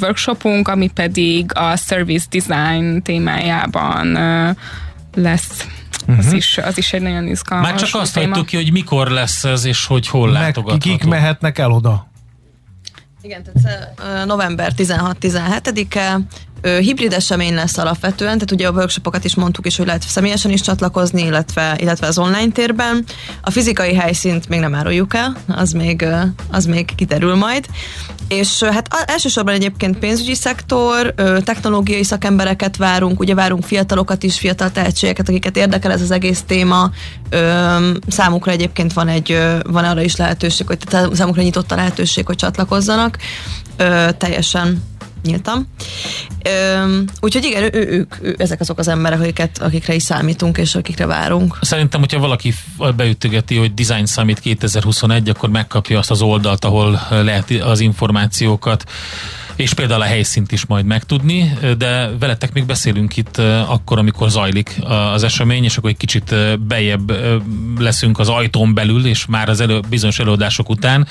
workshopunk, 0.01 0.67
ami 0.67 0.89
pedig 0.93 1.51
a 1.53 1.75
service 1.75 2.25
design 2.29 3.01
témájában 3.01 4.17
lesz. 5.15 5.67
Uh-huh. 6.01 6.17
Az, 6.17 6.25
mhm. 6.25 6.35
is, 6.35 6.57
az 6.57 6.77
is 6.77 6.93
egy 6.93 7.01
nagyon 7.01 7.27
izgalmas 7.27 7.69
Már 7.69 7.79
csak 7.79 8.01
azt 8.01 8.13
téma. 8.13 8.27
hagytuk 8.27 8.45
ki, 8.45 8.55
hogy 8.55 8.71
mikor 8.71 9.07
lesz 9.07 9.43
ez, 9.43 9.65
és 9.65 9.85
hogy 9.85 10.07
hol 10.07 10.31
Meg 10.31 10.41
látogatható. 10.41 10.89
Kik 10.89 11.03
mehetnek 11.05 11.57
el 11.57 11.71
oda? 11.71 12.07
Igen, 13.21 13.43
tehát 13.43 14.25
november 14.25 14.71
16-17-e 14.77 16.19
hibrid 16.79 17.13
esemény 17.13 17.53
lesz 17.53 17.77
alapvetően, 17.77 18.33
tehát 18.33 18.51
ugye 18.51 18.67
a 18.67 18.71
workshopokat 18.71 19.23
is 19.23 19.35
mondtuk 19.35 19.65
is, 19.65 19.77
hogy 19.77 19.85
lehet 19.85 20.03
személyesen 20.07 20.51
is 20.51 20.61
csatlakozni, 20.61 21.23
illetve, 21.23 21.75
illetve 21.79 22.07
az 22.07 22.17
online 22.17 22.51
térben. 22.51 23.03
A 23.41 23.51
fizikai 23.51 23.95
helyszínt 23.95 24.49
még 24.49 24.59
nem 24.59 24.75
áruljuk 24.75 25.13
el, 25.13 25.35
az 25.47 25.71
még, 25.71 26.05
az 26.51 26.65
még 26.65 26.95
kiterül 26.95 27.35
majd. 27.35 27.65
És 28.27 28.63
hát 28.63 28.87
elsősorban 29.05 29.53
egyébként 29.53 29.97
pénzügyi 29.97 30.35
szektor, 30.35 31.13
technológiai 31.43 32.03
szakembereket 32.03 32.77
várunk, 32.77 33.19
ugye 33.19 33.35
várunk 33.35 33.63
fiatalokat 33.63 34.23
is, 34.23 34.39
fiatal 34.39 34.71
tehetségeket, 34.71 35.29
akiket 35.29 35.57
érdekel 35.57 35.91
ez 35.91 36.01
az 36.01 36.11
egész 36.11 36.43
téma. 36.47 36.91
Számukra 38.07 38.51
egyébként 38.51 38.93
van 38.93 39.07
egy, 39.07 39.39
van 39.63 39.83
arra 39.83 40.01
is 40.01 40.15
lehetőség, 40.15 40.67
hogy 40.67 40.79
számukra 41.13 41.41
nyitott 41.41 41.71
a 41.71 41.75
lehetőség, 41.75 42.25
hogy 42.25 42.35
csatlakozzanak. 42.35 43.17
Teljesen 44.17 44.83
nyíltam. 45.25 45.67
úgyhogy 47.19 47.43
igen, 47.43 47.63
ő, 47.75 47.87
ők, 47.89 48.15
ő, 48.21 48.35
ezek 48.37 48.59
azok 48.59 48.79
az 48.79 48.87
emberek, 48.87 49.19
akiket, 49.19 49.61
akikre 49.61 49.93
is 49.93 50.03
számítunk, 50.03 50.57
és 50.57 50.75
akikre 50.75 51.05
várunk. 51.05 51.57
Szerintem, 51.61 51.99
hogyha 51.99 52.19
valaki 52.19 52.53
beütögeti, 52.95 53.55
hogy 53.55 53.73
Design 53.73 54.05
Summit 54.05 54.39
2021, 54.39 55.29
akkor 55.29 55.49
megkapja 55.49 55.99
azt 55.99 56.11
az 56.11 56.21
oldalt, 56.21 56.65
ahol 56.65 56.99
lehet 57.09 57.51
az 57.51 57.79
információkat 57.79 58.83
és 59.55 59.73
például 59.73 60.01
a 60.01 60.05
helyszínt 60.05 60.51
is 60.51 60.65
majd 60.65 60.85
megtudni, 60.85 61.53
de 61.77 62.09
veletek 62.19 62.53
még 62.53 62.65
beszélünk 62.65 63.17
itt 63.17 63.37
akkor, 63.67 63.97
amikor 63.97 64.29
zajlik 64.29 64.79
az 65.13 65.23
esemény, 65.23 65.63
és 65.63 65.77
akkor 65.77 65.89
egy 65.89 65.97
kicsit 65.97 66.35
bejebb 66.59 67.11
leszünk 67.77 68.19
az 68.19 68.29
ajtón 68.29 68.73
belül, 68.73 69.05
és 69.05 69.25
már 69.25 69.49
az 69.49 69.59
elő, 69.59 69.79
bizonyos 69.89 70.19
előadások 70.19 70.69
után. 70.69 71.07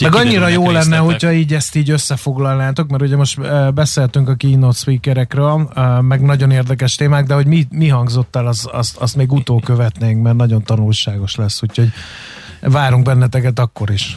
Meg 0.00 0.14
annyira 0.14 0.48
jó 0.48 0.62
részletek. 0.62 0.90
lenne, 0.90 1.02
hogyha 1.02 1.32
így 1.32 1.54
ezt 1.54 1.76
így 1.76 1.90
összefoglalnátok, 1.90 2.88
mert 2.88 3.02
ugye 3.02 3.16
most 3.16 3.40
beszéltünk 3.74 4.28
a 4.28 4.34
keynote 4.34 4.76
speakerekről, 4.76 5.70
meg 6.00 6.20
nagyon 6.20 6.50
érdekes 6.50 6.94
témák, 6.94 7.26
de 7.26 7.34
hogy 7.34 7.46
mi, 7.46 7.66
mi 7.70 7.88
hangzott 7.88 8.36
el, 8.36 8.46
azt 8.46 8.66
az, 8.66 8.94
az 8.98 9.12
még 9.12 9.32
utókövetnénk, 9.32 10.22
mert 10.22 10.36
nagyon 10.36 10.62
tanulságos 10.62 11.34
lesz, 11.34 11.62
úgyhogy 11.62 11.88
várunk 12.60 13.04
benneteket 13.04 13.58
akkor 13.58 13.90
is. 13.90 14.16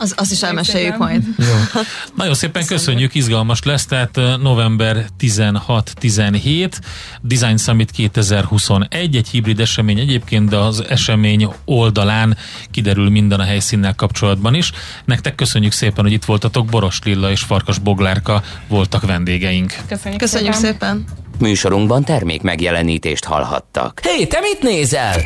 Az, 0.00 0.14
azt 0.16 0.32
is 0.32 0.42
elmeséljük 0.42 0.98
majd. 0.98 1.24
Jó. 1.38 1.80
Nagyon 2.16 2.34
szépen 2.34 2.66
köszönjük, 2.66 3.14
izgalmas 3.14 3.62
lesz, 3.62 3.86
tehát 3.86 4.20
november 4.40 5.06
16-17, 5.20 6.72
Design 7.22 7.56
Summit 7.56 7.90
2021, 7.90 9.16
egy 9.16 9.28
hibrid 9.28 9.60
esemény 9.60 9.98
egyébként, 9.98 10.48
de 10.48 10.56
az 10.56 10.84
esemény 10.88 11.48
oldalán 11.64 12.36
kiderül 12.70 13.10
minden 13.10 13.40
a 13.40 13.44
helyszínnel 13.44 13.94
kapcsolatban 13.94 14.54
is. 14.54 14.72
Nektek 15.04 15.34
köszönjük 15.34 15.72
szépen, 15.72 16.04
hogy 16.04 16.12
itt 16.12 16.24
voltatok, 16.24 16.66
Boros 16.66 16.98
Lilla 17.04 17.30
és 17.30 17.40
Farkas 17.40 17.78
Boglárka 17.78 18.42
voltak 18.68 19.06
vendégeink. 19.06 19.74
Köszönjük, 19.88 20.20
köszönjük 20.20 20.54
szépen. 20.54 21.04
szépen. 21.04 21.27
Műsorunkban 21.40 22.04
termék 22.04 22.42
megjelenítést 22.42 23.24
hallhattak. 23.24 24.00
Hé, 24.02 24.10
hey, 24.10 24.26
te 24.26 24.40
mit 24.40 24.62
nézel? 24.62 25.16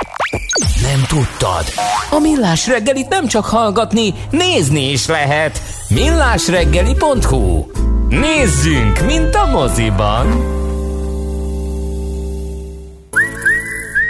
Nem 0.83 1.05
tudtad? 1.09 1.64
A 2.11 2.18
Millás 2.18 2.66
reggelit 2.66 3.09
nem 3.09 3.27
csak 3.27 3.44
hallgatni, 3.44 4.14
nézni 4.31 4.90
is 4.90 5.07
lehet. 5.07 5.62
millásreggeli.hu 5.88 7.66
Nézzünk, 8.09 9.07
mint 9.07 9.35
a 9.35 9.46
moziban! 9.46 10.61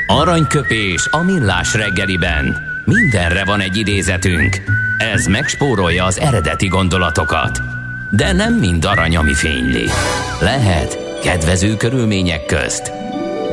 Aranyköpés 0.06 1.08
a 1.10 1.22
Millás 1.22 1.74
reggeliben. 1.74 2.56
Mindenre 2.84 3.44
van 3.44 3.60
egy 3.60 3.76
idézetünk. 3.76 4.60
Ez 5.14 5.26
megspórolja 5.26 6.04
az 6.04 6.18
eredeti 6.18 6.66
gondolatokat. 6.66 7.58
De 8.10 8.32
nem 8.32 8.54
mind 8.54 8.84
arany, 8.84 9.16
ami 9.16 9.34
fényli. 9.34 9.88
Lehet 10.40 11.11
kedvező 11.22 11.76
körülmények 11.76 12.46
közt 12.46 12.92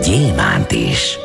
gyémánt 0.04 0.72
is. 0.72 1.18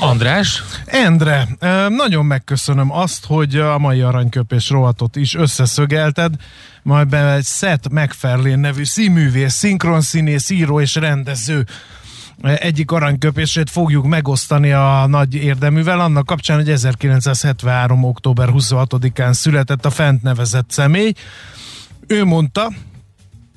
András? 0.00 0.62
Endre, 0.84 1.48
nagyon 1.88 2.24
megköszönöm 2.24 2.92
azt, 2.92 3.26
hogy 3.26 3.56
a 3.56 3.78
mai 3.78 4.00
aranyköpés 4.00 4.70
rovatot 4.70 5.16
is 5.16 5.34
összeszögelted, 5.34 6.34
majd 6.82 7.08
be 7.08 7.32
egy 7.32 7.44
Seth 7.44 7.90
MacFarlane 7.90 8.56
nevű 8.56 8.84
színművész, 8.84 9.54
szinkronszínész, 9.54 10.50
író 10.50 10.80
és 10.80 10.94
rendező 10.94 11.66
egyik 12.42 12.90
aranyköpését 12.90 13.70
fogjuk 13.70 14.06
megosztani 14.06 14.72
a 14.72 15.06
nagy 15.06 15.34
érdeművel, 15.34 16.00
annak 16.00 16.26
kapcsán, 16.26 16.56
hogy 16.56 16.70
1973. 16.70 18.04
október 18.04 18.48
26-án 18.52 19.32
született 19.32 19.84
a 19.84 19.90
fent 19.90 20.22
nevezett 20.22 20.70
személy. 20.70 21.12
Ő 22.06 22.24
mondta, 22.24 22.72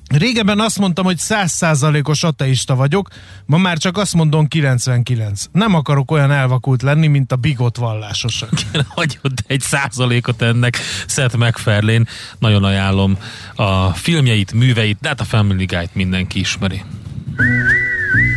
Régebben 0.08 0.60
azt 0.60 0.78
mondtam, 0.78 1.04
hogy 1.04 1.18
százszázalékos 1.18 2.22
ateista 2.22 2.74
vagyok, 2.74 3.08
ma 3.46 3.58
már 3.58 3.78
csak 3.78 3.96
azt 3.96 4.14
mondom 4.14 4.46
99. 4.46 5.44
Nem 5.52 5.74
akarok 5.74 6.10
olyan 6.10 6.30
elvakult 6.30 6.82
lenni, 6.82 7.06
mint 7.06 7.32
a 7.32 7.36
bigot 7.36 7.76
vallásosak. 7.76 8.50
Hagyod 8.96 9.32
egy 9.46 9.60
százalékot 9.60 10.42
ennek 10.42 10.78
Seth 11.06 11.36
MacFarlane. 11.36 12.04
Nagyon 12.38 12.64
ajánlom 12.64 13.18
a 13.54 13.92
filmjeit, 13.92 14.52
műveit, 14.52 14.98
de 15.00 15.08
hát 15.08 15.20
a 15.20 15.24
Family 15.24 15.64
Guide 15.64 15.90
mindenki 15.92 16.38
ismeri. 16.38 16.82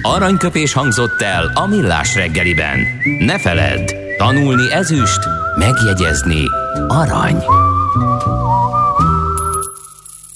Aranyköpés 0.01 0.73
hangzott 0.73 1.21
el 1.21 1.51
a 1.53 1.65
millás 1.67 2.15
reggeliben. 2.15 2.79
Ne 3.19 3.39
feledd, 3.39 3.91
tanulni 4.17 4.71
ezüst, 4.71 5.19
megjegyezni 5.57 6.43
arany. 6.87 7.43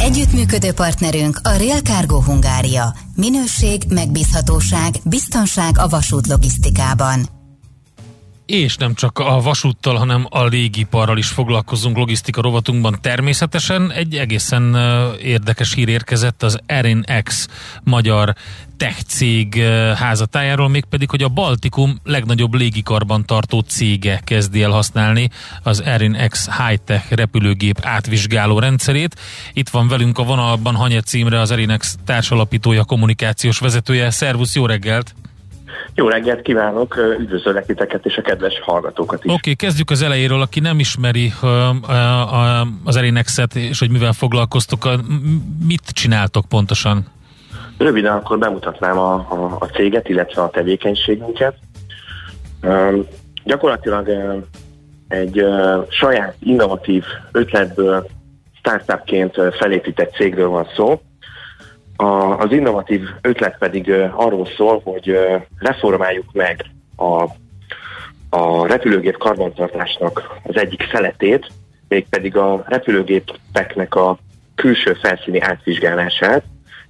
Együttműködő 0.00 0.72
partnerünk 0.72 1.40
a 1.42 1.56
Real 1.56 1.80
Cargo 1.80 2.22
Hungária. 2.22 2.94
Minőség, 3.16 3.82
megbízhatóság, 3.88 4.94
biztonság 5.04 5.78
a 5.78 5.88
vasút 5.88 6.26
logisztikában. 6.26 7.39
És 8.50 8.76
nem 8.76 8.94
csak 8.94 9.18
a 9.18 9.40
vasúttal, 9.40 9.96
hanem 9.96 10.26
a 10.28 10.44
légiparral 10.44 11.18
is 11.18 11.28
foglalkozunk 11.28 11.96
logisztika 11.96 12.42
rovatunkban. 12.42 12.98
Természetesen 13.00 13.92
egy 13.92 14.16
egészen 14.16 14.76
érdekes 15.22 15.74
hír 15.74 15.88
érkezett 15.88 16.42
az 16.42 16.58
Erin 16.66 17.04
X 17.22 17.48
magyar 17.84 18.34
tech 18.76 19.02
cég 19.02 19.62
házatájáról, 19.96 20.68
mégpedig, 20.68 21.10
hogy 21.10 21.22
a 21.22 21.28
Baltikum 21.28 21.98
legnagyobb 22.04 22.54
légikarban 22.54 23.26
tartó 23.26 23.60
cége 23.60 24.20
kezdi 24.24 24.62
el 24.62 24.70
használni 24.70 25.30
az 25.62 25.82
Erin 25.82 26.26
X 26.28 26.48
High-Tech 26.56 27.12
repülőgép 27.12 27.78
átvizsgáló 27.82 28.58
rendszerét. 28.58 29.20
Itt 29.52 29.68
van 29.68 29.88
velünk 29.88 30.18
a 30.18 30.24
vonalban 30.24 30.74
Hanyet 30.74 31.06
címre 31.06 31.40
az 31.40 31.54
X 31.78 31.96
társalapítója, 32.04 32.84
kommunikációs 32.84 33.58
vezetője. 33.58 34.10
Szervusz, 34.10 34.54
jó 34.54 34.66
reggelt! 34.66 35.14
Jó 35.94 36.08
reggelt 36.08 36.42
kívánok, 36.42 36.96
üdvözöllek 37.18 37.66
titeket 37.66 38.06
és 38.06 38.16
a 38.16 38.22
kedves 38.22 38.60
hallgatókat 38.60 39.24
is. 39.24 39.32
Oké, 39.32 39.34
okay, 39.34 39.54
kezdjük 39.54 39.90
az 39.90 40.02
elejéről, 40.02 40.40
aki 40.40 40.60
nem 40.60 40.78
ismeri 40.78 41.32
az 42.84 42.96
Erinexet, 42.96 43.54
és 43.54 43.78
hogy 43.78 43.90
mivel 43.90 44.12
foglalkoztok, 44.12 44.88
mit 45.66 45.90
csináltok 45.92 46.44
pontosan? 46.48 47.06
Röviden 47.78 48.12
akkor 48.12 48.38
bemutatnám 48.38 48.98
a, 48.98 49.14
a, 49.14 49.56
a 49.58 49.66
céget, 49.66 50.08
illetve 50.08 50.42
a 50.42 50.50
tevékenységünket. 50.50 51.56
Gyakorlatilag 53.44 54.08
egy 55.08 55.44
saját 55.88 56.36
innovatív 56.40 57.04
ötletből 57.32 58.06
startupként 58.58 59.34
felépített 59.58 60.14
cégről 60.14 60.48
van 60.48 60.66
szó. 60.76 61.00
A, 62.00 62.38
az 62.38 62.52
innovatív 62.52 63.08
ötlet 63.20 63.58
pedig 63.58 63.90
arról 64.14 64.46
szól, 64.56 64.80
hogy 64.84 65.18
reformáljuk 65.58 66.32
meg 66.32 66.64
a, 66.96 67.22
a 68.36 68.66
repülőgép 68.66 69.18
karbantartásnak 69.18 70.38
az 70.42 70.56
egyik 70.56 70.88
szeletét, 70.92 71.46
mégpedig 71.88 72.36
a 72.36 72.64
repülőgépeknek 72.66 73.94
a 73.94 74.18
külső 74.54 74.92
felszíni 74.92 75.40
átvizsgálását, 75.40 76.42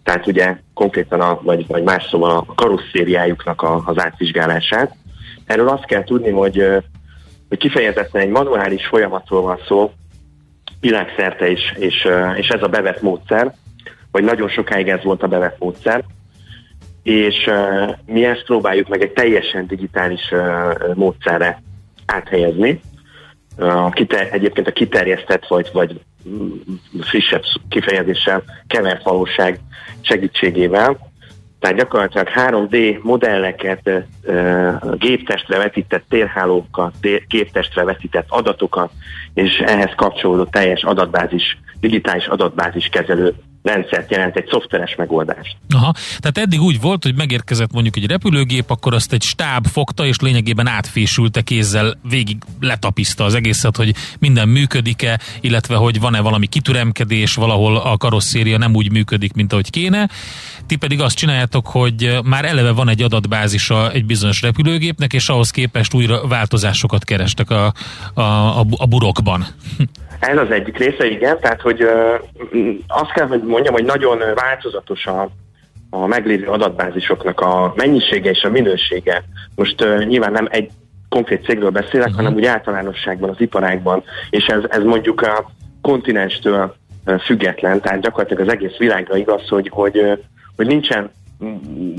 tehát 0.02 0.26
ugye 0.26 0.56
konkrétan, 0.74 1.20
a, 1.20 1.40
vagy, 1.42 1.66
vagy 1.66 1.82
más 1.82 2.06
szóval 2.10 2.30
a 2.30 2.54
karosszériájuknak 2.54 3.62
a, 3.62 3.82
az 3.86 3.98
átvizsgálását. 3.98 4.94
Erről 5.46 5.68
azt 5.68 5.84
kell 5.84 6.04
tudni, 6.04 6.30
hogy, 6.30 6.66
hogy 7.48 7.58
kifejezetten 7.58 8.20
egy 8.20 8.28
manuális 8.28 8.86
folyamatról 8.86 9.42
van 9.42 9.58
szó, 9.66 9.92
világszerte 10.80 11.50
is, 11.50 11.74
és, 11.78 12.08
és 12.36 12.48
ez 12.48 12.62
a 12.62 12.68
bevett 12.68 13.02
módszer, 13.02 13.54
vagy 14.10 14.24
nagyon 14.24 14.48
sokáig 14.48 14.88
ez 14.88 15.02
volt 15.02 15.22
a 15.22 15.28
bevett 15.28 15.58
módszer, 15.58 16.04
és 17.02 17.50
mi 18.06 18.24
ezt 18.24 18.44
próbáljuk 18.44 18.88
meg 18.88 19.02
egy 19.02 19.12
teljesen 19.12 19.66
digitális 19.66 20.32
módszerre 20.94 21.62
áthelyezni. 22.06 22.80
A 23.56 23.90
kiter, 23.90 24.28
egyébként 24.32 24.66
a 24.66 24.72
kiterjesztett 24.72 25.46
vagy, 25.46 25.70
vagy 25.72 26.00
frissebb 27.00 27.42
kifejezéssel 27.68 28.42
kevert 28.66 29.02
valóság 29.02 29.60
segítségével. 30.00 31.08
Tehát 31.58 31.76
gyakorlatilag 31.76 32.28
3D 32.34 33.02
modelleket, 33.02 33.90
géptestre 34.98 35.58
vetített 35.58 36.04
térhálókat, 36.08 36.94
géptestre 37.28 37.84
vetített 37.84 38.26
adatokat, 38.28 38.90
és 39.34 39.58
ehhez 39.58 39.92
kapcsolódó 39.96 40.44
teljes 40.44 40.82
adatbázis, 40.82 41.58
digitális 41.80 42.26
adatbázis 42.26 42.88
kezelő 42.88 43.34
rendszert 43.62 44.10
jelent, 44.10 44.36
egy 44.36 44.48
szoftveres 44.50 44.94
megoldást. 44.94 45.56
Aha, 45.68 45.92
tehát 46.18 46.38
eddig 46.38 46.60
úgy 46.60 46.80
volt, 46.80 47.02
hogy 47.02 47.14
megérkezett 47.14 47.72
mondjuk 47.72 47.96
egy 47.96 48.06
repülőgép, 48.06 48.70
akkor 48.70 48.94
azt 48.94 49.12
egy 49.12 49.22
stáb 49.22 49.66
fogta, 49.66 50.06
és 50.06 50.20
lényegében 50.20 50.66
átfésülte 50.66 51.40
kézzel, 51.40 51.98
végig 52.08 52.36
letapiszta 52.60 53.24
az 53.24 53.34
egészet, 53.34 53.76
hogy 53.76 53.94
minden 54.18 54.48
működik-e, 54.48 55.20
illetve 55.40 55.76
hogy 55.76 56.00
van-e 56.00 56.20
valami 56.20 56.46
kitüremkedés, 56.46 57.34
valahol 57.34 57.76
a 57.76 57.96
karosszéria 57.96 58.58
nem 58.58 58.74
úgy 58.74 58.92
működik, 58.92 59.32
mint 59.32 59.52
ahogy 59.52 59.70
kéne. 59.70 60.08
Ti 60.66 60.76
pedig 60.76 61.00
azt 61.00 61.16
csináljátok, 61.16 61.66
hogy 61.66 62.18
már 62.24 62.44
eleve 62.44 62.70
van 62.70 62.88
egy 62.88 63.02
adatbázisa 63.02 63.92
egy 63.92 64.04
bizonyos 64.04 64.42
repülőgépnek, 64.42 65.12
és 65.12 65.28
ahhoz 65.28 65.50
képest 65.50 65.94
újra 65.94 66.26
változásokat 66.26 67.04
kerestek 67.04 67.50
a, 67.50 67.72
a, 68.14 68.20
a, 68.20 68.66
a 68.76 68.86
burokban. 68.86 69.46
Ez 70.20 70.36
az 70.36 70.50
egyik 70.50 70.78
része, 70.78 71.06
igen, 71.06 71.38
tehát 71.40 71.60
hogy 71.60 71.88
azt 72.86 73.12
kell, 73.12 73.26
hogy 73.26 73.42
mondjam, 73.42 73.74
hogy 73.74 73.84
nagyon 73.84 74.18
változatos 74.34 75.06
a, 75.06 75.28
a 75.90 76.06
meglévő 76.06 76.46
adatbázisoknak 76.46 77.40
a 77.40 77.72
mennyisége 77.76 78.30
és 78.30 78.42
a 78.42 78.50
minősége. 78.50 79.24
Most 79.54 79.84
nyilván 80.06 80.32
nem 80.32 80.48
egy 80.50 80.70
konkrét 81.08 81.44
cégről 81.44 81.70
beszélek, 81.70 82.06
uh-huh. 82.06 82.16
hanem 82.16 82.34
úgy 82.34 82.44
általánosságban 82.44 83.30
az 83.30 83.40
iparágban, 83.40 84.02
és 84.30 84.44
ez, 84.46 84.62
ez 84.68 84.82
mondjuk 84.82 85.22
a 85.22 85.50
kontinenstől 85.82 86.74
független, 87.24 87.80
tehát 87.80 88.00
gyakorlatilag 88.00 88.46
az 88.46 88.52
egész 88.52 88.76
világra 88.76 89.16
igaz, 89.16 89.48
hogy, 89.48 89.68
hogy, 89.72 90.18
hogy 90.56 90.66
nincsen 90.66 91.10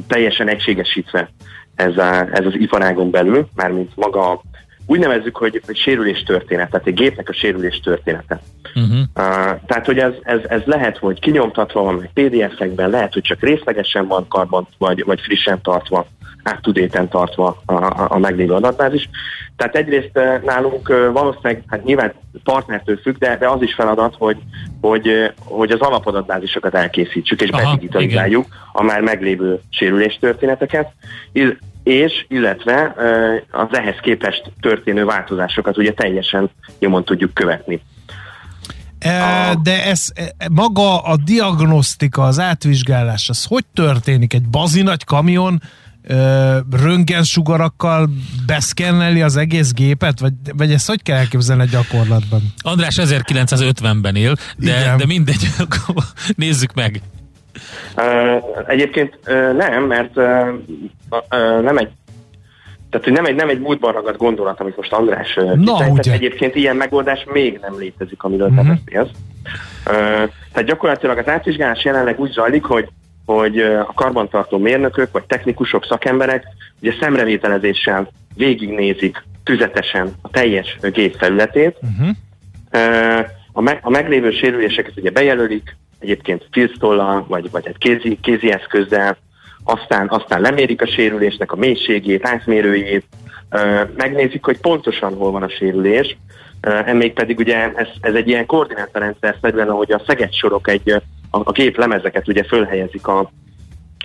teljesen 0.08 0.50
egységesítve 0.50 1.30
ez, 1.76 1.98
a, 1.98 2.28
ez 2.32 2.46
az 2.46 2.54
iparágon 2.54 3.10
belül, 3.10 3.48
mármint 3.56 3.92
maga 3.96 4.42
úgy 4.92 5.00
nevezzük, 5.00 5.38
hogy, 5.38 5.62
hogy 5.66 5.78
sérülés 5.78 6.24
történet, 6.24 6.70
tehát 6.70 6.88
egy 6.88 6.94
gépnek 6.94 7.30
a 7.30 7.34
sérülés 7.34 7.80
története. 7.80 8.42
Uh-huh. 8.76 8.98
Uh, 8.98 9.60
tehát, 9.66 9.86
hogy 9.86 9.98
ez, 9.98 10.14
ez, 10.24 10.40
ez 10.48 10.62
lehet, 10.66 10.98
hogy 10.98 11.20
kinyomtatva 11.20 11.84
van, 11.84 11.96
vagy 11.96 12.10
PDF-ekben, 12.14 12.90
lehet, 12.90 13.14
hogy 13.14 13.22
csak 13.22 13.42
részlegesen 13.42 14.08
van 14.08 14.28
karban, 14.28 14.68
vagy, 14.78 15.04
vagy 15.06 15.22
frissen 15.22 15.62
tartva, 15.62 16.08
átudéten 16.44 17.10
tartva 17.10 17.62
a, 17.66 17.74
a, 17.74 18.06
a 18.10 18.18
meglévő 18.18 18.54
adatbázis. 18.54 19.10
Tehát 19.56 19.76
egyrészt 19.76 20.20
nálunk 20.44 20.88
valószínűleg, 20.88 21.64
hát 21.68 21.84
nyilván 21.84 22.14
partnertől 22.44 22.98
függ, 22.98 23.18
de, 23.18 23.38
de 23.38 23.50
az 23.50 23.62
is 23.62 23.74
feladat, 23.74 24.16
hogy, 24.18 24.38
hogy, 24.82 25.32
hogy 25.44 25.72
az 25.72 25.80
alapadatbázisokat 25.80 26.76
elkészítsük 26.76 27.42
és 27.42 27.50
bedigitalizáljuk 27.50 28.46
a 28.72 28.84
már 28.84 29.02
meglévő 29.02 29.62
sérüléstörténeteket, 29.70 30.92
és 31.84 32.26
illetve 32.28 32.96
az 33.52 33.68
ehhez 33.72 33.96
képest 34.02 34.52
történő 34.60 35.06
változásokat 35.06 35.78
ugye 35.78 35.94
teljesen 35.94 36.50
nyomon 36.80 37.04
tudjuk 37.04 37.34
követni. 37.34 37.82
E, 39.00 39.54
de 39.64 39.86
ez 39.86 40.08
e, 40.14 40.34
maga 40.52 41.02
a 41.02 41.16
diagnosztika, 41.26 42.24
az 42.24 42.40
átvizsgálás, 42.40 43.30
az 43.30 43.46
hogy 43.46 43.66
történik? 43.74 44.34
Egy 44.34 44.48
bazinagy 44.48 45.04
kamion 45.04 45.62
röntgensugarakkal 46.72 48.10
beszkenneli 48.46 49.22
az 49.22 49.36
egész 49.36 49.72
gépet, 49.72 50.20
vagy, 50.20 50.34
vagy 50.54 50.72
ezt 50.72 50.88
hogy 50.88 51.04
kell 51.04 51.18
elképzelni 51.18 51.62
a 51.62 51.66
gyakorlatban? 51.66 52.54
András 52.62 52.96
1950-ben 53.02 54.16
él, 54.16 54.36
de, 54.58 54.96
de 54.98 55.06
mindegy, 55.06 55.50
nézzük 56.36 56.74
meg. 56.74 57.02
Egyébként 58.68 59.20
nem, 59.58 59.84
mert 59.84 60.16
nem 61.62 61.78
egy 61.78 61.90
tehát, 62.90 63.06
hogy 63.06 63.16
nem 63.16 63.26
egy, 63.26 63.36
nem 63.36 63.50
egy 63.50 63.60
múltban 63.60 63.94
ragadt 63.94 64.18
gondolat, 64.18 64.60
amit 64.60 64.76
most 64.76 64.94
András 64.94 65.34
Na, 65.56 65.78
tehát 65.78 66.08
egyébként 66.08 66.56
ilyen 66.56 66.76
megoldás 66.76 67.26
még 67.34 67.60
nem 67.62 67.80
létezik, 67.80 68.24
amiről 68.24 68.48
uh-huh. 68.48 68.68
te 68.68 68.80
beszélsz. 68.86 69.10
Uh, 69.88 69.94
tehát 70.52 70.68
gyakorlatilag 70.68 71.18
az 71.18 71.28
átvizsgálás 71.28 71.84
jelenleg 71.84 72.20
úgy 72.20 72.32
zajlik, 72.32 72.64
hogy 72.64 72.90
hogy 73.26 73.60
a 73.60 73.92
karbantartó 73.96 74.58
mérnökök 74.58 75.12
vagy 75.12 75.24
technikusok, 75.24 75.86
szakemberek 75.86 76.44
ugye 76.82 76.94
szemrevételezéssel 77.00 78.12
végignézik 78.36 79.24
tüzetesen 79.44 80.14
a 80.22 80.30
teljes 80.30 80.78
gép 80.82 81.16
felületét. 81.16 81.78
Uh-huh. 81.82 82.16
A, 83.52 83.62
me- 83.62 83.80
a 83.82 83.90
meglévő 83.90 84.32
sérüléseket 84.32 84.98
ugye 84.98 85.10
bejelölik, 85.10 85.76
egyébként 86.02 86.48
filztollal, 86.52 87.26
vagy, 87.28 87.52
vagy 87.52 87.68
egy 87.68 87.78
kézi, 87.78 88.20
kézi 88.22 88.52
eszközzel, 88.52 89.18
aztán, 89.64 90.10
aztán 90.10 90.42
lemérik 90.42 90.82
a 90.82 90.88
sérülésnek 90.88 91.52
a 91.52 91.56
mélységét, 91.56 92.28
átmérőjét, 92.28 93.06
megnézik, 93.96 94.46
hogy 94.46 94.60
pontosan 94.60 95.14
hol 95.14 95.32
van 95.32 95.44
a 95.44 95.50
sérülés, 95.50 96.18
még 96.94 97.14
pedig 97.14 97.40
ugye 97.40 97.72
ez, 97.76 97.88
ez 98.02 98.14
egy 98.14 98.28
ilyen 98.28 98.46
koordinátorrendszer 98.46 99.38
szerűen, 99.42 99.70
ahogy 99.70 99.92
a 99.92 100.02
szeget 100.08 100.34
sorok 100.34 100.68
egy, 100.68 100.90
a, 100.90 101.02
a 101.30 101.52
gép 101.52 101.78
lemezeket 101.78 102.28
ugye 102.28 102.44
fölhelyezik 102.44 103.08
a, 103.08 103.32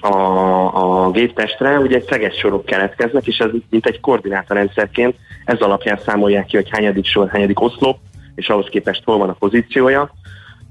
a, 0.01 1.07
a 1.07 1.11
géptestre, 1.11 1.79
ugye 1.79 1.97
egy 1.97 2.07
szeges 2.09 2.37
sorok 2.37 2.65
keletkeznek, 2.65 3.27
és 3.27 3.39
ez 3.39 3.51
mint 3.71 3.87
egy 3.87 4.01
koordinátorrendszerként 4.01 5.17
ez 5.45 5.59
alapján 5.59 5.99
számolják 6.05 6.47
ki, 6.47 6.57
hogy 6.57 6.71
hányadik 6.71 7.07
sor, 7.07 7.29
hányadik 7.29 7.61
oszlop, 7.61 7.99
és 8.35 8.49
ahhoz 8.49 8.67
képest 8.71 9.05
hol 9.05 9.19
van 9.19 9.29
a 9.29 9.37
pozíciója. 9.39 10.11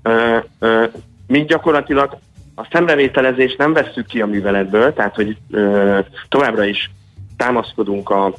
Ö, 0.04 0.38
ö, 0.60 0.84
mi 1.28 1.46
gyakorlatilag 1.46 2.18
a 2.56 2.68
szemrevételezést 2.72 3.58
nem 3.58 3.74
vesszük 3.74 4.06
ki 4.06 4.22
a 4.22 4.26
műveletből, 4.26 4.94
tehát 4.94 5.16
hogy 5.16 5.38
ö, 5.52 6.00
továbbra 6.30 6.64
is 6.64 6.92
támaszkodunk 7.38 8.10
a, 8.10 8.34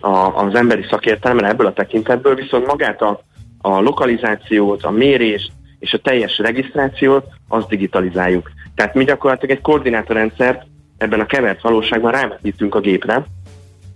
a, 0.00 0.44
az 0.44 0.54
emberi 0.54 0.86
szakértelemre 0.90 1.48
ebből 1.48 1.66
a 1.66 1.72
tekintetből, 1.72 2.34
viszont 2.34 2.66
magát 2.66 3.02
a, 3.02 3.20
a 3.60 3.80
lokalizációt, 3.80 4.84
a 4.84 4.90
mérést 4.90 5.52
és 5.78 5.92
a 5.92 5.98
teljes 5.98 6.38
regisztrációt, 6.38 7.26
azt 7.48 7.68
digitalizáljuk. 7.68 8.50
Tehát 8.74 8.94
mi 8.94 9.04
gyakorlatilag 9.04 9.56
egy 9.56 9.62
koordinátorrendszert 9.62 10.66
ebben 10.98 11.20
a 11.20 11.26
kevert 11.26 11.62
valóságban 11.62 12.12
rávetítünk 12.12 12.74
a 12.74 12.80
gépre, 12.80 13.24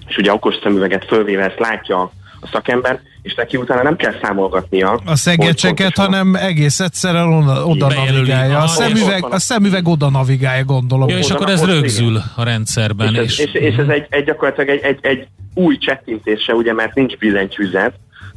és 0.07 0.17
ugye 0.17 0.33
okos 0.33 0.55
szemüveget 0.63 1.05
fölvéve 1.05 1.45
ezt 1.45 1.59
látja 1.59 2.01
a 2.41 2.47
szakember, 2.53 3.01
és 3.23 3.35
neki 3.35 3.57
utána 3.57 3.83
nem 3.83 3.97
kell 3.97 4.15
számolgatnia. 4.23 5.01
A 5.05 5.17
szegecseket, 5.17 5.97
hanem 5.97 6.35
egész 6.35 6.81
egyszerűen 6.81 7.33
oda, 7.33 7.65
oda 7.65 7.89
navigálja. 7.95 8.59
A 8.59 8.67
szemüveg, 8.67 9.25
a 9.31 9.39
szemüveg 9.39 9.87
oda 9.87 10.11
navigálja, 10.11 10.65
gondolom. 10.65 11.09
Ja, 11.09 11.19
és 11.19 11.31
akkor 11.31 11.51
ez 11.51 11.65
rögzül 11.65 12.17
a 12.37 12.45
rendszerben. 12.45 13.15
És, 13.15 13.39
és, 13.39 13.39
és, 13.39 13.61
és 13.61 13.77
ez 13.77 13.89
egy, 13.89 14.07
egy 14.09 14.25
gyakorlatilag 14.25 14.69
egy, 14.69 14.83
egy, 14.83 14.99
egy 15.03 15.27
új 15.55 15.79
csettintése, 15.79 16.55
ugye, 16.55 16.73
mert 16.73 16.95
nincs 16.95 17.17
billentyűzet, 17.17 17.95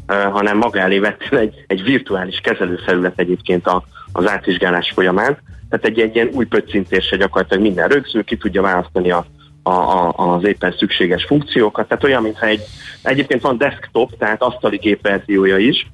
uh, 0.08 0.32
hanem 0.32 0.58
maga 0.58 0.80
elé 0.80 1.00
vettél 1.00 1.40
egy, 1.40 1.64
egy 1.68 1.84
virtuális 1.84 2.40
kezelőfelület 2.40 3.20
egyébként 3.20 3.68
a, 3.68 3.84
az 4.12 4.30
átvizsgálás 4.30 4.92
folyamán. 4.96 5.38
Tehát 5.70 5.86
egy, 5.86 6.00
egy 6.00 6.16
ilyen 6.16 6.30
új 6.34 6.46
pöccintésre 6.46 7.18
gyakorlatilag 7.18 7.64
minden 7.64 7.88
rögzül, 7.88 8.24
ki 8.24 8.38
tudja 8.38 8.62
választani 8.62 9.12
a, 9.12 9.26
a, 9.68 9.72
a, 9.72 10.14
az 10.16 10.44
éppen 10.44 10.76
szükséges 10.78 11.26
funkciókat. 11.26 11.88
Tehát 11.88 12.04
olyan, 12.04 12.22
mintha 12.22 12.46
egy, 12.46 12.62
egyébként 13.02 13.42
van 13.42 13.58
desktop, 13.58 14.18
tehát 14.18 14.42
asztali 14.42 14.78
gépverziója 14.78 15.58
is, 15.58 15.88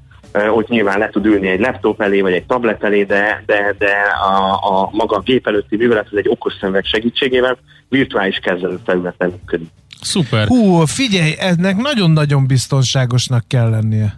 ott 0.54 0.68
nyilván 0.68 1.00
le 1.00 1.10
tud 1.10 1.26
ülni 1.26 1.48
egy 1.48 1.60
laptop 1.60 2.02
elé, 2.02 2.22
vagy 2.22 2.34
egy 2.34 2.46
tablet 2.46 2.84
elé, 2.84 3.04
de, 3.04 3.44
de, 3.46 3.76
de 3.78 3.94
a, 4.24 4.54
a 4.54 4.90
maga 4.92 5.16
a 5.16 5.20
gép 5.20 5.48
előtti 5.48 5.76
művelet 5.76 6.08
az 6.12 6.18
egy 6.18 6.30
okos 6.30 6.54
szemüveg 6.60 6.86
segítségével 6.86 7.58
virtuális 7.90 8.38
kezelőfelületen 8.38 9.30
működik. 9.30 9.68
Szuper. 10.02 10.48
Hú, 10.48 10.86
figyelj, 10.86 11.34
ennek 11.38 11.78
nagyon-nagyon 11.78 12.48
biztonságosnak 12.48 13.48
kell 13.48 13.70
lennie. 13.70 14.18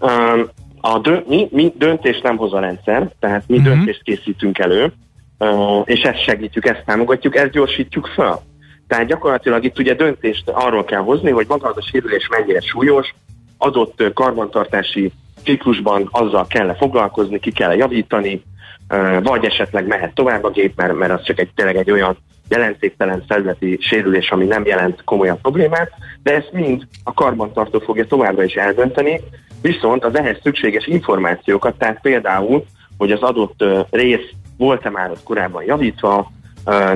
Um, 0.00 0.48
a 0.80 0.98
dö- 0.98 1.28
mi, 1.28 1.48
mi 1.50 1.72
döntést 1.76 2.22
nem 2.22 2.36
hoz 2.36 2.52
a 2.52 2.60
rendszer, 2.60 3.10
tehát 3.18 3.44
mi 3.46 3.56
uh-huh. 3.56 3.74
döntést 3.74 4.02
készítünk 4.02 4.58
elő, 4.58 4.92
és 5.84 6.00
ezt 6.00 6.22
segítjük, 6.22 6.66
ezt 6.66 6.84
támogatjuk, 6.84 7.36
ezt 7.36 7.50
gyorsítjuk 7.50 8.06
fel. 8.06 8.42
Tehát 8.88 9.06
gyakorlatilag 9.06 9.64
itt 9.64 9.78
ugye 9.78 9.94
döntést 9.94 10.48
arról 10.48 10.84
kell 10.84 11.00
hozni, 11.00 11.30
hogy 11.30 11.46
maga 11.48 11.68
az 11.68 11.76
a 11.76 11.86
sérülés 11.90 12.28
mennyire 12.28 12.60
súlyos, 12.60 13.14
adott 13.58 14.12
karbantartási 14.14 15.12
ciklusban 15.44 16.08
azzal 16.10 16.46
kell 16.46 16.76
foglalkozni, 16.76 17.38
ki 17.38 17.52
kell 17.52 17.74
javítani, 17.74 18.42
vagy 19.22 19.44
esetleg 19.44 19.86
mehet 19.86 20.14
tovább 20.14 20.44
a 20.44 20.50
gép, 20.50 20.76
mert, 20.76 20.94
mert 20.94 21.12
az 21.12 21.22
csak 21.22 21.38
egy, 21.38 21.50
tényleg 21.54 21.76
egy 21.76 21.90
olyan 21.90 22.16
jelentéktelen 22.48 23.24
felületi 23.28 23.78
sérülés, 23.80 24.30
ami 24.30 24.44
nem 24.44 24.66
jelent 24.66 25.04
komolyabb 25.04 25.40
problémát, 25.40 25.90
de 26.22 26.34
ezt 26.34 26.52
mind 26.52 26.86
a 27.04 27.14
karbantartó 27.14 27.78
fogja 27.78 28.06
továbbra 28.06 28.44
is 28.44 28.54
eldönteni, 28.54 29.20
viszont 29.62 30.04
az 30.04 30.16
ehhez 30.16 30.38
szükséges 30.42 30.86
információkat, 30.86 31.78
tehát 31.78 32.00
például, 32.00 32.64
hogy 32.98 33.12
az 33.12 33.20
adott 33.20 33.64
rész 33.90 34.30
volt-e 34.60 34.90
már 34.90 35.10
ott 35.10 35.22
korábban 35.22 35.64
javítva, 35.64 36.32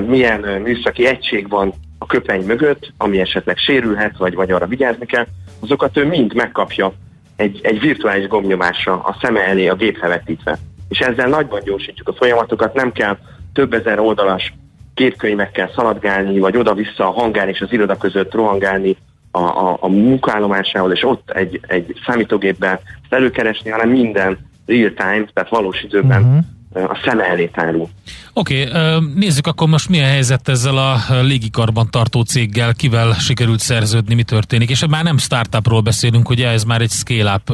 milyen 0.07 0.39
műszaki 0.39 1.05
egység 1.05 1.49
van 1.49 1.73
a 1.97 2.05
köpeny 2.05 2.45
mögött, 2.45 2.93
ami 2.97 3.19
esetleg 3.19 3.57
sérülhet, 3.57 4.17
vagy, 4.17 4.35
vagy 4.35 4.51
arra 4.51 4.67
vigyázni 4.67 5.05
kell, 5.05 5.25
azokat 5.59 5.97
ő 5.97 6.05
mind 6.05 6.35
megkapja 6.35 6.93
egy, 7.35 7.59
egy 7.63 7.79
virtuális 7.79 8.27
gomnyomásra 8.27 8.93
a 8.93 9.17
szeme 9.21 9.47
elé 9.47 9.67
a 9.67 9.75
gépre 9.75 10.07
vetítve. 10.07 10.57
És 10.89 10.99
ezzel 10.99 11.27
nagyban 11.27 11.61
gyorsítjuk 11.63 12.07
a 12.07 12.13
folyamatokat, 12.13 12.73
nem 12.73 12.91
kell 12.91 13.17
több 13.53 13.73
ezer 13.73 13.99
oldalas 13.99 14.53
képkönyvekkel 14.93 15.71
szaladgálni, 15.75 16.39
vagy 16.39 16.57
oda-vissza 16.57 17.07
a 17.07 17.19
hangár 17.21 17.47
és 17.47 17.61
az 17.61 17.71
iroda 17.71 17.97
között 17.97 18.33
rohangálni 18.33 18.97
a, 19.31 19.39
a, 19.39 19.77
a 19.79 19.87
munkállomásához, 19.87 20.91
és 20.91 21.03
ott 21.03 21.29
egy, 21.29 21.59
egy 21.67 21.99
számítógépben 22.05 22.79
előkeresni, 23.09 23.69
hanem 23.69 23.89
minden 23.89 24.37
real 24.65 24.93
time, 24.93 25.25
tehát 25.33 25.49
valós 25.49 25.83
időben 25.83 26.21
uh-huh 26.21 26.53
a 26.75 26.99
szem 27.05 27.19
elé 27.19 27.45
tárul. 27.45 27.89
Oké, 28.33 28.67
okay, 28.67 28.81
nézzük 29.15 29.47
akkor 29.47 29.67
most 29.67 29.89
milyen 29.89 30.09
helyzet 30.09 30.47
ezzel 30.47 30.77
a 30.77 30.95
légikarban 31.21 31.87
tartó 31.91 32.21
céggel, 32.21 32.73
kivel 32.73 33.13
sikerült 33.13 33.59
szerződni, 33.59 34.15
mi 34.15 34.23
történik, 34.23 34.69
és 34.69 34.85
már 34.89 35.03
nem 35.03 35.17
startupról 35.17 35.81
beszélünk, 35.81 36.29
ugye 36.29 36.47
ez 36.47 36.63
már 36.63 36.81
egy 36.81 36.89
scale-up 36.89 37.53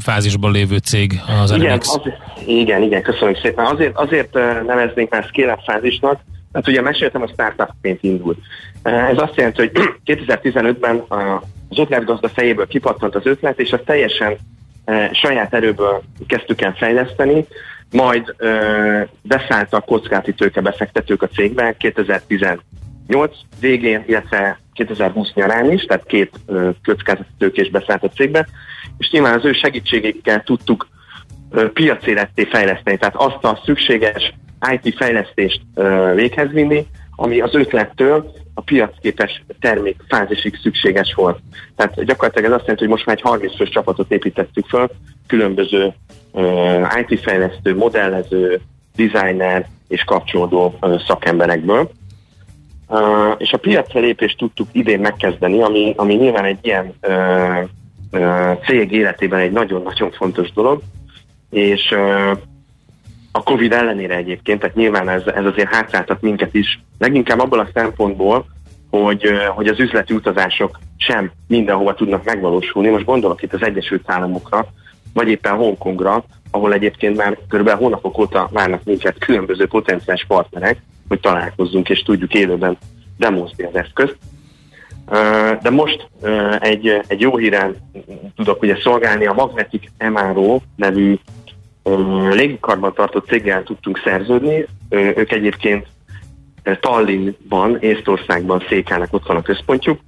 fázisban 0.00 0.52
lévő 0.52 0.76
cég 0.76 1.20
az 1.42 1.52
igen, 1.52 1.80
azért, 1.82 2.16
igen, 2.46 2.82
igen, 2.82 3.02
köszönöm 3.02 3.34
szépen. 3.42 3.64
Azért, 3.64 3.96
azért 3.96 4.32
neveznénk 4.66 5.10
már 5.10 5.24
scale-up 5.32 5.60
fázisnak, 5.66 6.20
mert 6.52 6.68
ugye 6.68 6.80
meséltem, 6.80 7.22
a 7.22 7.26
startupként 7.26 8.02
indult. 8.02 8.38
Ez 8.82 9.18
azt 9.18 9.36
jelenti, 9.36 9.60
hogy 9.60 9.70
2015-ben 10.16 11.04
az 11.68 11.78
ötletgazda 11.78 12.28
fejéből 12.28 12.66
kipattant 12.66 13.14
az 13.14 13.26
ötlet, 13.26 13.60
és 13.60 13.72
azt 13.72 13.84
teljesen 13.84 14.36
saját 15.12 15.54
erőből 15.54 16.02
kezdtük 16.26 16.60
el 16.60 16.74
fejleszteni, 16.78 17.46
majd 17.90 18.34
ö, 18.36 19.00
beszálltak 19.22 19.84
kockáti 19.84 20.34
befektetők 20.62 21.22
a 21.22 21.28
cégbe 21.28 21.76
2018 21.76 22.62
végén, 23.60 24.04
illetve 24.06 24.60
2020 24.72 25.32
nyarán 25.34 25.72
is, 25.72 25.84
tehát 25.84 26.06
két 26.06 26.30
kockázati 26.84 27.50
is 27.52 27.70
beszállt 27.70 28.04
a 28.04 28.08
cégbe, 28.08 28.48
és 28.98 29.10
nyilván 29.10 29.38
az 29.38 29.44
ő 29.44 29.52
segítségékkel 29.52 30.42
tudtuk 30.42 30.88
ö, 31.50 31.72
piacéletté 31.72 32.44
fejleszteni, 32.44 32.98
tehát 32.98 33.16
azt 33.16 33.44
a 33.44 33.60
szükséges 33.64 34.34
IT 34.72 34.96
fejlesztést 34.96 35.60
ö, 35.74 36.12
véghez 36.14 36.50
vinni, 36.50 36.86
ami 37.16 37.40
az 37.40 37.54
ötlettől 37.54 38.32
a 38.54 38.60
piacképes 38.60 39.42
termék 39.60 39.96
fázisig 40.08 40.58
szükséges 40.62 41.14
volt. 41.14 41.38
Tehát 41.76 42.04
gyakorlatilag 42.04 42.50
ez 42.50 42.56
azt 42.56 42.66
jelenti, 42.66 42.84
hogy 42.84 42.92
most 42.92 43.06
már 43.06 43.16
egy 43.16 43.22
30 43.22 43.56
fős 43.56 43.68
csapatot 43.68 44.12
építettük 44.12 44.66
föl, 44.66 44.90
különböző 45.26 45.92
uh, 46.32 47.04
IT 47.08 47.20
fejlesztő, 47.20 47.76
modellező, 47.76 48.60
designer 48.96 49.66
és 49.88 50.04
kapcsolódó 50.04 50.78
szakemberekből. 51.06 51.90
És 53.36 53.52
a 53.52 53.58
piacra 53.58 54.00
lépést 54.00 54.38
tudtuk 54.38 54.68
idén 54.72 55.00
megkezdeni, 55.00 55.62
ami, 55.62 55.94
ami 55.96 56.14
nyilván 56.14 56.44
egy 56.44 56.58
ilyen 56.62 56.94
cég 58.66 58.92
életében 58.92 59.40
egy 59.40 59.52
nagyon-nagyon 59.52 60.10
fontos 60.10 60.52
dolog, 60.52 60.82
és 61.50 61.94
a 63.32 63.42
Covid 63.42 63.72
ellenére 63.72 64.16
egyébként, 64.16 64.60
tehát 64.60 64.76
nyilván 64.76 65.08
ez, 65.08 65.22
ez 65.26 65.44
azért 65.44 65.74
hátráltat 65.74 66.20
minket 66.20 66.54
is, 66.54 66.80
leginkább 66.98 67.40
abból 67.40 67.58
a 67.58 67.68
szempontból, 67.74 68.46
hogy, 68.90 69.22
hogy 69.54 69.66
az 69.68 69.80
üzleti 69.80 70.14
utazások 70.14 70.78
sem 70.96 71.30
mindenhova 71.48 71.94
tudnak 71.94 72.24
megvalósulni. 72.24 72.88
Most 72.88 73.04
gondolok 73.04 73.42
itt 73.42 73.52
az 73.52 73.62
Egyesült 73.62 74.02
Államokra, 74.06 74.66
vagy 75.12 75.28
éppen 75.28 75.56
Hongkongra, 75.56 76.24
ahol 76.50 76.72
egyébként 76.72 77.16
már 77.16 77.38
kb. 77.48 77.70
hónapok 77.70 78.18
óta 78.18 78.48
várnak 78.52 78.84
minket 78.84 79.18
különböző 79.18 79.66
potenciális 79.66 80.24
partnerek, 80.28 80.82
hogy 81.08 81.20
találkozzunk 81.20 81.88
és 81.88 82.02
tudjuk 82.02 82.34
élőben 82.34 82.78
demózni 83.18 83.64
az 83.64 83.74
eszközt. 83.74 84.16
De 85.62 85.70
most 85.70 86.08
egy, 86.60 87.00
egy 87.06 87.20
jó 87.20 87.36
híren 87.36 87.76
tudok 88.36 88.62
ugye 88.62 88.76
szolgálni, 88.82 89.26
a 89.26 89.32
Magnetic 89.32 89.82
MRO 89.98 90.60
nevű 90.76 91.18
légikarban 92.30 92.92
tartott 92.94 93.28
céggel 93.28 93.62
tudtunk 93.62 94.00
szerződni. 94.04 94.66
Ők 94.90 95.32
egyébként 95.32 95.86
Tallinnban, 96.80 97.78
Észtországban 97.80 98.64
székelnek, 98.68 99.12
ott 99.12 99.26
van 99.26 99.36
a 99.36 99.42
központjuk. 99.42 100.00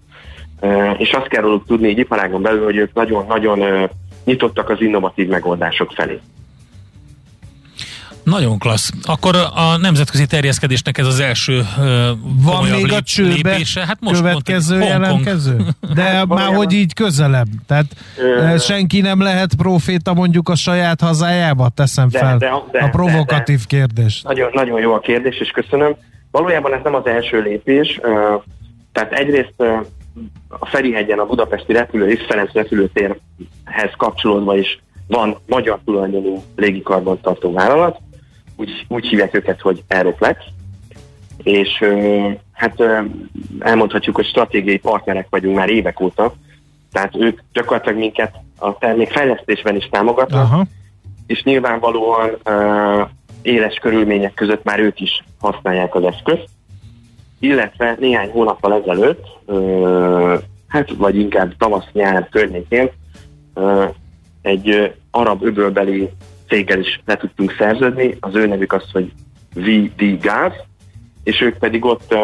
És 0.98 1.12
azt 1.12 1.28
kell 1.28 1.42
róluk 1.42 1.66
tudni 1.66 1.88
így 1.88 1.98
iparágon 1.98 2.42
belül, 2.42 2.64
hogy 2.64 2.76
ők 2.76 2.94
nagyon-nagyon 2.94 3.88
nyitottak 4.24 4.70
az 4.70 4.80
innovatív 4.80 5.28
megoldások 5.28 5.92
felé. 5.92 6.20
Nagyon 8.24 8.58
klassz. 8.58 8.90
Akkor 9.04 9.36
a 9.54 9.76
nemzetközi 9.76 10.26
terjeszkedésnek 10.26 10.98
ez 10.98 11.06
az 11.06 11.20
első 11.20 11.58
uh, 11.58 11.86
Van 12.44 12.64
még 12.70 12.84
lép, 12.84 12.90
a 12.90 13.00
csőbe 13.02 13.50
lépése. 13.50 13.86
Hát 13.86 13.96
most 14.00 14.20
következő 14.20 14.78
mondta, 14.78 14.92
jelentkező? 14.92 15.56
De 15.94 16.02
hát, 16.02 16.26
már 16.38 16.54
hogy 16.54 16.72
így 16.72 16.94
közelebb. 16.94 17.46
Tehát 17.66 17.86
Ö... 18.18 18.58
senki 18.58 19.00
nem 19.00 19.20
lehet 19.20 19.54
proféta 19.54 20.14
mondjuk 20.14 20.48
a 20.48 20.54
saját 20.54 21.00
hazájába? 21.00 21.68
Teszem 21.68 22.08
de, 22.08 22.18
fel 22.18 22.38
de, 22.38 22.52
de, 22.70 22.78
a 22.78 22.88
provokatív 22.88 23.58
de, 23.58 23.64
de. 23.68 23.76
kérdés. 23.76 24.22
Nagyon, 24.22 24.50
nagyon 24.52 24.80
jó 24.80 24.92
a 24.92 25.00
kérdés, 25.00 25.40
és 25.40 25.50
köszönöm. 25.50 25.96
Valójában 26.30 26.74
ez 26.74 26.80
nem 26.84 26.94
az 26.94 27.06
első 27.06 27.40
lépés. 27.40 28.00
Tehát 28.92 29.12
egyrészt 29.12 29.54
a 30.48 30.66
Ferihegyen 30.66 31.18
a 31.18 31.26
budapesti 31.26 31.72
repülő 31.72 32.10
és 32.10 32.24
Ferenc 32.28 32.52
repülőtérhez 32.52 33.92
kapcsolódva 33.96 34.56
is 34.56 34.82
van 35.06 35.36
magyar 35.46 35.80
tulajdonú 35.84 36.42
légikarbantartó 36.56 37.52
vállalat, 37.52 38.00
úgy, 38.56 38.86
úgy 38.88 39.06
hívják 39.06 39.34
őket, 39.34 39.60
hogy 39.60 39.82
Aeroplex, 39.88 40.38
és 41.42 41.84
hát 42.52 42.82
elmondhatjuk, 43.58 44.16
hogy 44.16 44.26
stratégiai 44.26 44.78
partnerek 44.78 45.26
vagyunk 45.30 45.56
már 45.56 45.68
évek 45.68 46.00
óta, 46.00 46.34
tehát 46.92 47.16
ők 47.16 47.40
gyakorlatilag 47.52 47.98
minket 47.98 48.34
a 48.58 48.78
termék 48.78 49.10
fejlesztésben 49.10 49.76
is 49.76 49.88
támogatnak, 49.90 50.44
Aha. 50.44 50.64
és 51.26 51.42
nyilvánvalóan 51.42 52.30
uh, 52.44 53.08
éles 53.42 53.74
körülmények 53.74 54.34
között 54.34 54.64
már 54.64 54.78
ők 54.78 55.00
is 55.00 55.24
használják 55.40 55.94
az 55.94 56.04
eszközt, 56.04 56.48
illetve 57.42 57.96
néhány 57.98 58.30
hónappal 58.30 58.74
ezelőtt, 58.74 59.24
hát 60.68 60.90
vagy 60.96 61.16
inkább 61.16 61.56
tavasz-nyár 61.56 62.28
környékén 62.30 62.90
uh, 63.54 63.88
egy 64.42 64.94
arab 65.10 65.44
öbölbeli 65.44 66.10
céggel 66.48 66.78
is 66.78 67.00
le 67.04 67.16
tudtunk 67.16 67.54
szerződni, 67.58 68.16
az 68.20 68.34
ő 68.34 68.46
nevük 68.46 68.72
az, 68.72 68.90
hogy 68.92 69.12
VD 69.54 70.20
Gas, 70.20 70.54
és 71.24 71.40
ők 71.40 71.58
pedig 71.58 71.84
ott 71.84 72.14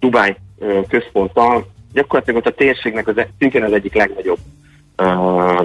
Dubai 0.00 0.36
uh, 0.58 0.86
központtal, 0.88 1.66
gyakorlatilag 1.92 2.40
ott 2.40 2.52
a 2.52 2.56
térségnek 2.56 3.08
az, 3.08 3.18
e- 3.18 3.28
szintén 3.38 3.62
az 3.62 3.72
egyik 3.72 3.94
legnagyobb 3.94 4.38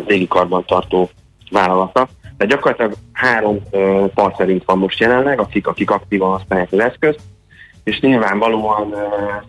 légikarban 0.08 0.66
tartó 0.66 1.10
vállalata. 1.52 2.08
De 2.38 2.46
gyakorlatilag 2.46 2.94
három 3.12 3.60
partnerünk 4.14 4.66
van 4.66 4.78
most 4.78 5.00
jelenleg, 5.00 5.40
akik, 5.40 5.68
akik 5.68 5.92
aktívan 5.92 6.30
használják 6.30 6.72
az 6.72 6.80
eszközt, 6.80 7.20
és 7.86 8.00
nyilvánvalóan 8.00 8.94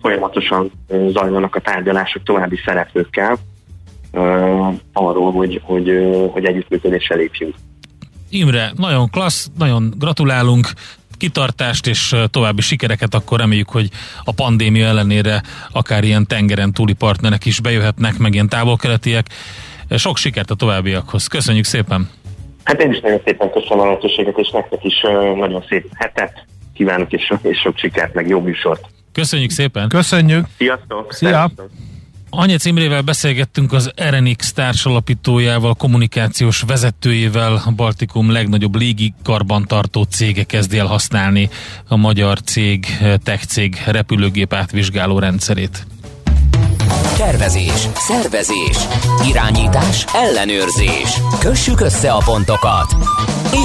folyamatosan 0.01 0.71
zajlanak 0.89 1.55
a 1.55 1.61
tárgyalások 1.61 2.23
további 2.23 2.57
szereplőkkel 2.65 3.39
arról, 4.93 5.33
hogy, 5.33 5.61
hogy, 5.65 5.91
hogy 6.33 6.45
együttműködéssel 6.45 7.17
lépjünk. 7.17 7.55
Imre, 8.31 8.73
nagyon 8.77 9.11
klassz, 9.11 9.51
nagyon 9.59 9.93
gratulálunk, 9.99 10.69
kitartást 11.19 11.87
és 11.87 12.15
további 12.31 12.61
sikereket, 12.61 13.15
akkor 13.15 13.39
reméljük, 13.39 13.69
hogy 13.69 13.89
a 14.25 14.33
pandémia 14.33 14.87
ellenére 14.87 15.43
akár 15.73 16.05
ilyen 16.05 16.27
tengeren 16.27 16.73
túli 16.73 16.93
partnerek 16.93 17.45
is 17.45 17.61
bejöhetnek, 17.61 18.19
meg 18.19 18.35
ilyen 18.35 18.49
távol-keletiek. 18.49 19.27
Sok 19.91 20.17
sikert 20.17 20.51
a 20.51 20.55
továbbiakhoz. 20.55 21.27
Köszönjük 21.27 21.65
szépen! 21.65 22.11
Hát 22.65 22.83
én 22.83 22.91
is 22.91 23.01
nagyon 23.01 23.21
szépen 23.25 23.51
köszönöm 23.51 23.81
a 23.81 23.85
lehetőséget, 23.85 24.39
és 24.39 24.51
nektek 24.51 24.85
is 24.85 25.01
nagyon 25.37 25.65
szép 25.69 25.89
hetet 25.95 26.47
kívánok, 26.77 27.13
és 27.13 27.25
sok, 27.25 27.41
és 27.43 27.59
sok 27.59 27.79
sikert, 27.79 28.15
meg 28.15 28.29
jó 28.29 28.41
műsort. 28.41 28.87
Köszönjük 29.13 29.51
szépen! 29.51 29.89
Köszönjük! 29.89 30.47
Sziasztok! 30.57 31.13
Szia! 31.13 31.29
Sziasztok. 31.29 31.71
Anyec 32.31 32.65
Imrével 32.65 33.03
beszélgettünk 33.03 33.73
az 33.73 33.91
RNX 34.11 34.53
társalapítójával, 34.53 35.75
kommunikációs 35.75 36.63
vezetőjével, 36.67 37.63
a 37.67 37.71
Baltikum 37.71 38.31
legnagyobb 38.31 38.77
légi 38.77 39.15
karbantartó 39.25 40.03
cége 40.03 40.45
kezdi 40.45 40.79
el 40.79 40.87
használni 40.87 41.49
a 41.89 41.97
magyar 41.97 42.41
cég, 42.41 42.87
tech 43.23 43.45
cég 43.45 43.77
repülőgép 43.87 44.53
átvizsgáló 44.53 45.19
rendszerét. 45.19 45.87
Tervezés, 47.17 47.89
szervezés, 47.95 48.79
irányítás, 49.29 50.05
ellenőrzés. 50.15 51.21
Kössük 51.39 51.81
össze 51.81 52.13
a 52.13 52.23
pontokat. 52.25 52.97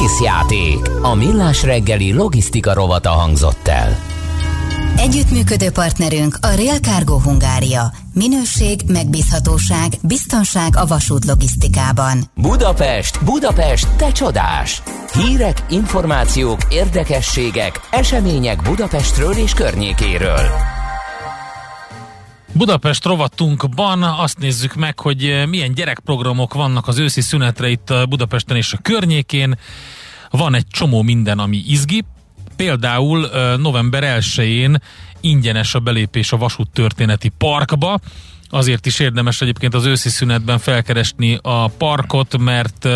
Észjáték. 0.03 0.89
A 1.01 1.15
millás 1.15 1.63
reggeli 1.63 2.13
logisztika 2.13 2.73
rovata 2.73 3.09
hangzott 3.09 3.67
el. 3.67 3.97
Együttműködő 4.97 5.69
partnerünk 5.69 6.37
a 6.41 6.47
Real 6.47 6.77
Cargo 6.77 7.19
Hungária. 7.19 7.91
Minőség, 8.13 8.81
megbízhatóság, 8.87 9.93
biztonság 10.01 10.75
a 10.75 10.85
vasút 10.85 11.25
logisztikában. 11.25 12.23
Budapest, 12.35 13.23
Budapest, 13.23 13.87
te 13.95 14.11
csodás! 14.11 14.81
Hírek, 15.13 15.63
információk, 15.69 16.59
érdekességek, 16.69 17.79
események 17.91 18.61
Budapestről 18.61 19.33
és 19.33 19.53
környékéről. 19.53 20.79
Budapest 22.53 23.05
rovatunkban 23.05 24.03
azt 24.03 24.39
nézzük 24.39 24.75
meg, 24.75 24.99
hogy 24.99 25.43
milyen 25.49 25.73
gyerekprogramok 25.73 26.53
vannak 26.53 26.87
az 26.87 26.97
őszi 26.97 27.21
szünetre 27.21 27.69
itt 27.69 27.93
Budapesten 28.09 28.57
és 28.57 28.73
a 28.73 28.77
környékén. 28.77 29.57
Van 30.29 30.55
egy 30.55 30.67
csomó 30.67 31.01
minden, 31.01 31.39
ami 31.39 31.63
izgi, 31.67 32.03
Például 32.55 33.29
november 33.57 34.19
1-én 34.19 34.81
ingyenes 35.21 35.75
a 35.75 35.79
belépés 35.79 36.31
a 36.31 36.37
Vasút 36.37 36.69
Történeti 36.69 37.31
Parkba, 37.37 37.99
azért 38.51 38.85
is 38.85 38.99
érdemes 38.99 39.41
egyébként 39.41 39.73
az 39.73 39.85
őszi 39.85 40.09
szünetben 40.09 40.59
felkeresni 40.59 41.39
a 41.41 41.67
parkot, 41.67 42.37
mert 42.37 42.87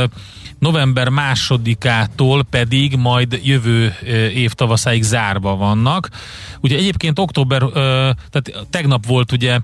november 0.59 1.09
másodikától 1.09 2.43
pedig 2.43 2.95
majd 2.95 3.39
jövő 3.43 3.95
év 4.33 4.51
tavaszáig 4.51 5.03
zárva 5.03 5.55
vannak. 5.55 6.09
Ugye 6.61 6.77
egyébként 6.77 7.19
október, 7.19 7.61
tehát 8.29 8.67
tegnap 8.69 9.05
volt 9.05 9.31
ugye 9.31 9.59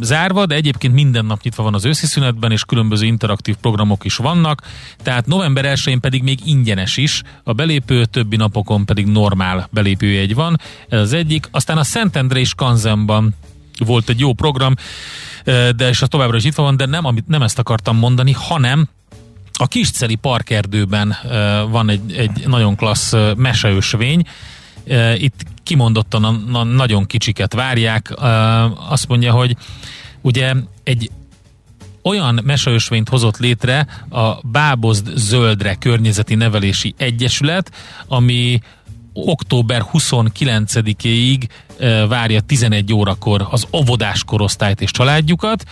zárva, 0.00 0.46
de 0.46 0.54
egyébként 0.54 0.94
minden 0.94 1.24
nap 1.24 1.42
nyitva 1.42 1.62
van 1.62 1.74
az 1.74 1.84
őszi 1.84 2.06
szünetben, 2.06 2.52
és 2.52 2.64
különböző 2.64 3.06
interaktív 3.06 3.54
programok 3.54 4.04
is 4.04 4.16
vannak, 4.16 4.62
tehát 5.02 5.26
november 5.26 5.64
1-én 5.76 6.00
pedig 6.00 6.22
még 6.22 6.38
ingyenes 6.44 6.96
is, 6.96 7.22
a 7.44 7.52
belépő 7.52 8.04
többi 8.04 8.36
napokon 8.36 8.84
pedig 8.84 9.06
normál 9.06 9.68
belépőjegy 9.72 10.34
van, 10.34 10.60
ez 10.88 11.00
az 11.00 11.12
egyik. 11.12 11.48
Aztán 11.50 11.78
a 11.78 11.84
Szentendre 11.84 12.38
és 12.38 12.54
Kanzenban 12.54 13.34
volt 13.84 14.08
egy 14.08 14.20
jó 14.20 14.32
program, 14.32 14.74
de 15.76 15.88
és 15.88 16.02
a 16.02 16.06
továbbra 16.06 16.36
is 16.36 16.44
itt 16.44 16.54
van, 16.54 16.76
de 16.76 16.86
nem, 16.86 17.04
amit, 17.04 17.28
nem 17.28 17.42
ezt 17.42 17.58
akartam 17.58 17.96
mondani, 17.96 18.32
hanem 18.32 18.88
a 19.52 19.66
Kisceli 19.66 20.14
parkerdőben 20.14 21.16
van 21.70 21.90
egy, 21.90 22.12
egy 22.16 22.46
nagyon 22.46 22.76
klassz 22.76 23.14
meseösvény, 23.36 24.22
itt 25.14 25.44
kimondottan 25.62 26.24
a, 26.24 26.58
a 26.58 26.64
nagyon 26.64 27.06
kicsiket 27.06 27.54
várják. 27.54 28.12
Azt 28.88 29.08
mondja, 29.08 29.32
hogy 29.32 29.56
ugye 30.20 30.54
egy 30.82 31.10
olyan 32.02 32.40
meseösvényt 32.44 33.08
hozott 33.08 33.36
létre 33.36 33.86
a 34.10 34.46
Bábozd 34.46 35.08
Zöldre 35.16 35.74
Környezeti 35.74 36.34
Nevelési 36.34 36.94
Egyesület, 36.96 37.72
ami 38.06 38.60
október 39.12 39.84
29-éig 39.92 41.48
várja 42.08 42.40
11 42.40 42.92
órakor 42.92 43.46
az 43.50 43.66
óvodás 43.72 44.24
korosztályt 44.24 44.80
és 44.80 44.90
családjukat, 44.90 45.64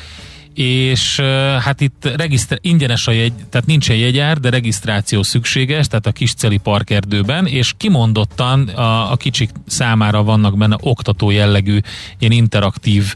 és 0.55 1.21
hát 1.61 1.81
itt 1.81 2.09
regisztr- 2.17 2.59
ingyenes 2.63 3.07
a 3.07 3.11
jegy, 3.11 3.33
tehát 3.51 3.67
nincsen 3.67 3.97
jegyár, 3.97 4.39
de 4.39 4.51
regisztráció 4.51 5.23
szükséges, 5.23 5.87
tehát 5.87 6.07
a 6.07 6.13
Kisceli 6.13 6.57
parkerdőben, 6.57 7.47
és 7.47 7.73
kimondottan 7.77 8.69
a, 8.69 9.13
a 9.13 9.17
kicsik 9.17 9.51
számára 9.67 10.23
vannak 10.23 10.57
benne 10.57 10.77
oktató 10.81 11.31
jellegű, 11.31 11.79
ilyen 12.19 12.33
interaktív, 12.33 13.15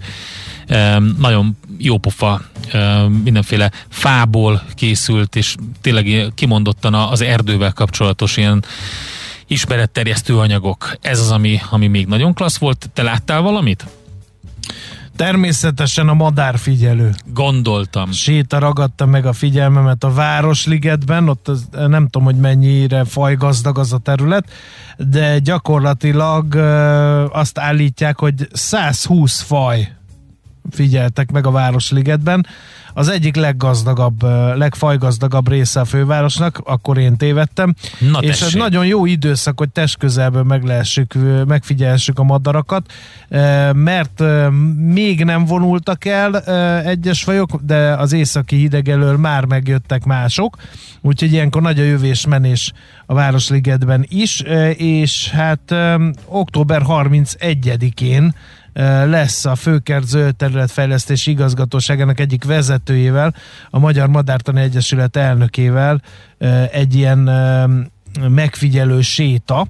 nagyon 1.19 1.57
jópofa, 1.79 2.43
mindenféle 3.23 3.71
fából 3.89 4.63
készült, 4.75 5.37
és 5.37 5.55
tényleg 5.81 6.33
kimondottan 6.35 6.95
az 6.95 7.21
erdővel 7.21 7.73
kapcsolatos 7.73 8.37
ilyen 8.37 8.65
ismeretterjesztő 9.53 10.39
anyagok. 10.39 10.97
Ez 11.01 11.21
az, 11.21 11.31
ami, 11.31 11.61
ami 11.71 11.87
még 11.87 12.07
nagyon 12.07 12.35
klassz 12.35 12.59
volt. 12.59 12.91
Te 12.95 13.03
láttál 13.03 13.41
valamit? 13.41 13.87
Természetesen 15.17 16.09
a 16.09 16.15
madárfigyelő. 16.15 17.15
Gondoltam. 17.33 18.13
Séta 18.13 18.59
ragadta 18.59 19.07
meg 19.07 19.27
a 19.27 19.33
figyelmemet 19.33 20.05
a 20.05 20.13
Városligetben, 20.13 21.29
ott 21.29 21.49
az, 21.49 21.69
nem 21.71 22.09
tudom, 22.09 22.25
hogy 22.25 22.37
mennyire 22.37 23.05
fajgazdag 23.05 23.79
az 23.79 23.93
a 23.93 23.99
terület, 23.99 24.51
de 24.97 25.39
gyakorlatilag 25.39 26.55
azt 27.33 27.59
állítják, 27.59 28.19
hogy 28.19 28.49
120 28.53 29.41
faj 29.41 29.93
figyeltek 30.71 31.31
meg 31.31 31.47
a 31.47 31.51
Városligetben. 31.51 32.47
Az 32.95 33.09
egyik 33.09 33.37
leggazdagabb, 33.37 34.23
legfajgazdagabb 34.57 35.49
része 35.49 35.81
a 35.81 35.85
fővárosnak, 35.85 36.61
akkor 36.65 36.99
én 36.99 37.17
tévedtem. 37.17 37.75
Na 38.11 38.19
és 38.19 38.41
ez 38.41 38.53
nagyon 38.53 38.87
jó 38.87 39.07
időszak, 39.07 39.59
hogy 39.59 39.69
test 39.69 39.97
közelből 39.97 40.43
meglehessük, 40.43 41.15
megfigyelhessük 41.47 42.19
a 42.19 42.23
madarakat, 42.23 42.93
mert 43.73 44.23
még 44.77 45.25
nem 45.25 45.45
vonultak 45.45 46.05
el 46.05 46.41
egyes 46.81 47.23
fajok, 47.23 47.61
de 47.63 47.77
az 47.97 48.13
északi 48.13 48.57
hideg 48.57 48.89
elől 48.89 49.17
már 49.17 49.45
megjöttek 49.45 50.05
mások, 50.05 50.57
úgyhogy 51.01 51.33
ilyenkor 51.33 51.63
nagy 51.63 51.79
a 51.79 51.85
jövés-menés 51.85 52.73
a 53.07 53.15
Városligetben 53.15 54.07
is, 54.09 54.41
és 54.77 55.31
hát 55.31 55.75
október 56.27 56.83
31-én 56.87 58.35
lesz 59.05 59.45
a 59.45 59.55
Főkert 59.55 60.07
Zöld 60.07 60.37
Területfejlesztési 60.37 61.31
Igazgatóságának 61.31 62.21
egyik 62.21 62.45
vezetőjével, 62.45 63.35
a 63.71 63.79
Magyar 63.79 64.09
Madártani 64.09 64.61
Egyesület 64.61 65.17
elnökével 65.17 66.03
egy 66.73 66.95
ilyen 66.95 67.19
megfigyelő 68.29 69.01
séta, 69.01 69.67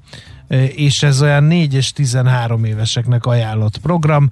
és 0.74 1.02
ez 1.02 1.22
olyan 1.22 1.44
4 1.44 1.74
és 1.74 1.92
13 1.92 2.64
éveseknek 2.64 3.26
ajánlott 3.26 3.78
program 3.78 4.30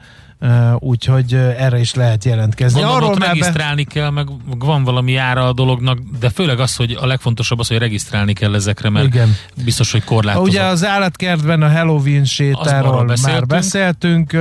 úgyhogy 0.78 1.34
erre 1.34 1.78
is 1.78 1.94
lehet 1.94 2.24
jelentkezni. 2.24 2.80
Gondolom, 2.80 3.02
Arról 3.02 3.14
ott 3.14 3.24
regisztrálni 3.24 3.84
be... 3.84 3.90
kell, 3.92 4.10
meg 4.10 4.28
van 4.58 4.84
valami 4.84 5.16
ára 5.16 5.46
a 5.46 5.52
dolognak, 5.52 5.98
de 6.20 6.30
főleg 6.30 6.60
az, 6.60 6.76
hogy 6.76 6.96
a 7.00 7.06
legfontosabb 7.06 7.58
az, 7.58 7.68
hogy 7.68 7.78
regisztrálni 7.78 8.32
kell 8.32 8.54
ezekre, 8.54 8.90
mert 8.90 9.06
Igen. 9.06 9.36
biztos, 9.64 9.92
hogy 9.92 10.04
korlátozott. 10.04 10.48
Ugye 10.48 10.62
az 10.62 10.84
állatkertben 10.84 11.62
a 11.62 11.70
Halloween 11.70 12.24
sétáról 12.24 13.14
már 13.22 13.46
beszéltünk. 13.46 14.36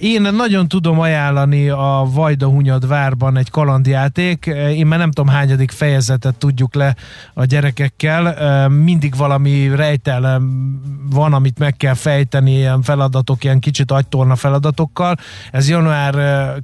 Én 0.00 0.22
nagyon 0.22 0.68
tudom 0.68 1.00
ajánlani 1.00 1.68
a 1.68 2.08
Vajda 2.12 2.46
Hunyad 2.46 2.86
várban 2.86 3.36
egy 3.36 3.50
kalandjáték. 3.50 4.46
Én 4.74 4.86
már 4.86 4.98
nem 4.98 5.10
tudom 5.10 5.34
hányadik 5.34 5.70
fejezetet 5.70 6.36
tudjuk 6.36 6.74
le 6.74 6.96
a 7.34 7.44
gyerekekkel. 7.44 8.68
Mindig 8.68 9.16
valami 9.16 9.68
rejtelem 9.76 10.74
van, 11.10 11.32
amit 11.32 11.58
meg 11.58 11.76
kell 11.76 11.94
fejteni, 11.94 12.52
ilyen 12.52 12.82
feladatok, 12.82 13.44
ilyen 13.44 13.58
kicsit 13.58 13.90
agytorna 13.90 14.36
feladatokkal. 14.36 15.16
Ez 15.52 15.68
január 15.68 16.14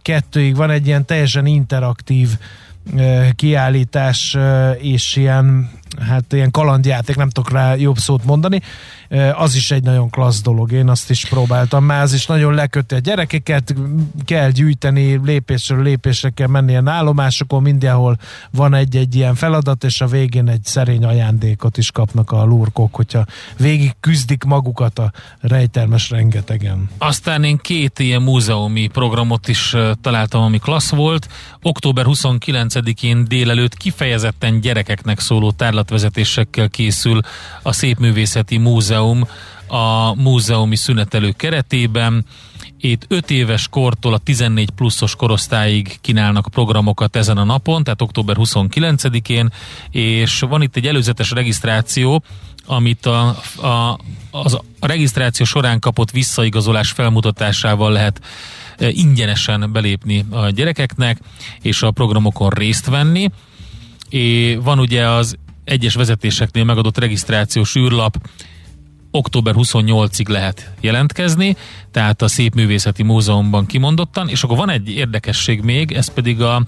2-ig 0.04 0.52
van 0.56 0.70
egy 0.70 0.86
ilyen 0.86 1.04
teljesen 1.04 1.46
interaktív 1.46 2.28
kiállítás 3.34 4.36
és 4.78 5.16
ilyen, 5.16 5.70
hát 6.08 6.32
ilyen 6.32 6.50
kalandjáték, 6.50 7.16
nem 7.16 7.30
tudok 7.30 7.52
rá 7.52 7.74
jobb 7.74 7.96
szót 7.96 8.24
mondani 8.24 8.60
az 9.34 9.54
is 9.54 9.70
egy 9.70 9.82
nagyon 9.82 10.10
klassz 10.10 10.42
dolog, 10.42 10.72
én 10.72 10.88
azt 10.88 11.10
is 11.10 11.24
próbáltam 11.24 11.84
már, 11.84 12.02
az 12.02 12.12
is 12.12 12.26
nagyon 12.26 12.54
leköti 12.54 12.94
a 12.94 12.98
gyerekeket, 12.98 13.74
kell 14.24 14.50
gyűjteni, 14.50 15.20
lépésről 15.24 15.82
lépésre 15.82 16.30
kell 16.30 16.48
menni 16.48 16.70
ilyen 16.70 16.88
állomásokon, 16.88 17.62
mindenhol 17.62 18.18
van 18.50 18.74
egy-egy 18.74 19.14
ilyen 19.14 19.34
feladat, 19.34 19.84
és 19.84 20.00
a 20.00 20.06
végén 20.06 20.48
egy 20.48 20.64
szerény 20.64 21.04
ajándékot 21.04 21.78
is 21.78 21.90
kapnak 21.90 22.30
a 22.30 22.44
lurkok, 22.44 22.94
hogyha 22.94 23.24
végig 23.58 23.92
küzdik 24.00 24.44
magukat 24.44 24.98
a 24.98 25.12
rejtelmes 25.40 26.10
rengetegen. 26.10 26.90
Aztán 26.98 27.44
én 27.44 27.56
két 27.56 27.98
ilyen 27.98 28.22
múzeumi 28.22 28.86
programot 28.86 29.48
is 29.48 29.76
találtam, 30.00 30.42
ami 30.42 30.58
klassz 30.58 30.90
volt. 30.90 31.28
Október 31.62 32.04
29-én 32.08 33.24
délelőtt 33.24 33.76
kifejezetten 33.76 34.60
gyerekeknek 34.60 35.20
szóló 35.20 35.50
tárlatvezetésekkel 35.50 36.68
készül 36.68 37.20
a 37.62 37.72
Szépművészeti 37.72 38.56
Múzeum 38.56 39.03
Múzeum 39.04 39.28
a 39.66 40.14
múzeumi 40.14 40.76
szünetelő 40.76 41.30
keretében. 41.30 42.24
Itt 42.80 43.04
5 43.08 43.30
éves 43.30 43.68
kortól 43.68 44.14
a 44.14 44.18
14 44.18 44.70
pluszos 44.70 45.16
korosztályig 45.16 45.98
kínálnak 46.00 46.48
programokat 46.50 47.16
ezen 47.16 47.36
a 47.36 47.44
napon, 47.44 47.84
tehát 47.84 48.02
október 48.02 48.36
29-én, 48.38 49.52
és 49.90 50.40
van 50.40 50.62
itt 50.62 50.76
egy 50.76 50.86
előzetes 50.86 51.30
regisztráció, 51.30 52.22
amit 52.66 53.06
a, 53.06 53.28
a, 53.62 53.98
az 54.30 54.54
a 54.54 54.86
regisztráció 54.86 55.44
során 55.44 55.78
kapott 55.78 56.10
visszaigazolás 56.10 56.90
felmutatásával 56.90 57.92
lehet 57.92 58.20
e, 58.78 58.88
ingyenesen 58.88 59.72
belépni 59.72 60.24
a 60.30 60.48
gyerekeknek, 60.48 61.18
és 61.62 61.82
a 61.82 61.90
programokon 61.90 62.50
részt 62.50 62.86
venni. 62.86 63.30
És 64.08 64.58
van 64.62 64.78
ugye 64.78 65.08
az 65.08 65.36
egyes 65.64 65.94
vezetéseknél 65.94 66.64
megadott 66.64 66.98
regisztrációs 66.98 67.76
űrlap, 67.76 68.16
október 69.16 69.54
28-ig 69.56 70.28
lehet 70.28 70.70
jelentkezni, 70.80 71.56
tehát 71.90 72.22
a 72.22 72.28
Szépművészeti 72.28 73.02
Múzeumban 73.02 73.66
kimondottan, 73.66 74.28
és 74.28 74.42
akkor 74.42 74.56
van 74.56 74.70
egy 74.70 74.90
érdekesség 74.90 75.60
még, 75.60 75.92
ez 75.92 76.12
pedig 76.12 76.42
a 76.42 76.62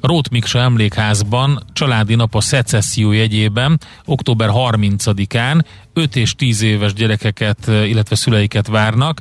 Rót 0.00 0.30
Miksa 0.30 0.58
emlékházban 0.58 1.62
családi 1.72 2.14
nap 2.14 2.34
a 2.34 2.40
szecesszió 2.40 3.12
jegyében 3.12 3.80
október 4.04 4.50
30-án 4.52 5.64
5 5.92 6.16
és 6.16 6.34
10 6.34 6.62
éves 6.62 6.92
gyerekeket, 6.92 7.66
illetve 7.66 8.16
szüleiket 8.16 8.66
várnak, 8.66 9.20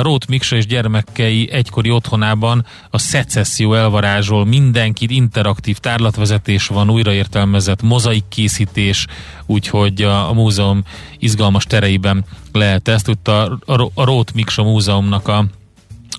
Rót 0.00 0.26
Miksa 0.26 0.56
és 0.56 0.66
gyermekei 0.66 1.50
egykori 1.52 1.90
otthonában 1.90 2.66
a 2.90 2.98
szecesszió 2.98 3.74
elvarázsol 3.74 4.44
mindenkit, 4.44 5.10
interaktív 5.10 5.78
tárlatvezetés 5.78 6.66
van, 6.66 6.90
újraértelmezett 6.90 7.82
mozaik 7.82 8.24
készítés, 8.28 9.06
úgyhogy 9.46 10.02
a, 10.02 10.28
a 10.28 10.32
múzeum 10.32 10.82
izgalmas 11.18 11.64
tereiben 11.64 12.24
lehet 12.52 12.88
ezt. 12.88 13.08
Ott 13.08 13.28
a, 13.28 13.58
a, 13.66 13.90
a 13.94 14.04
Rót 14.04 14.34
Miksa 14.34 14.62
múzeumnak 14.62 15.28
a 15.28 15.44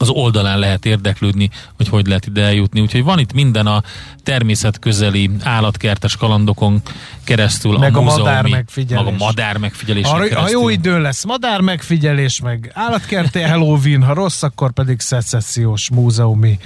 az 0.02 0.10
oldalán 0.10 0.60
lehet 0.60 0.86
érdeklődni, 0.86 1.50
hogy 1.78 1.88
hogy 1.88 2.08
lehet 2.08 2.26
ide 2.26 2.44
eljutni. 2.44 2.82
Úgyhogy 2.82 3.04
van 3.04 3.20
itt 3.20 3.34
minden 3.34 3.68
a 3.68 3.84
természetközeli 4.24 5.30
állatkertes 5.44 6.16
kalandokon 6.16 6.82
keresztül, 7.24 7.78
meg 7.78 7.96
a, 7.96 8.00
a 8.00 8.02
madár 8.02 8.48
megfigyelés. 8.48 9.06
Meg 9.06 9.14
a 9.14 9.18
madár 9.26 9.58
megfigyelés. 9.58 10.06
Ha, 10.08 10.40
ha 10.40 10.50
jó 10.50 10.70
idő 10.70 11.02
lesz, 11.02 11.26
madár 11.26 11.62
megfigyelés, 11.62 12.42
meg 12.42 12.72
állatkerti 12.74 13.42
Halloween, 13.52 14.04
ha 14.04 14.14
rossz, 14.14 14.44
akkor 14.44 14.72
pedig 14.72 15.00
szecessziós 15.00 15.90
múzeumi 15.90 16.60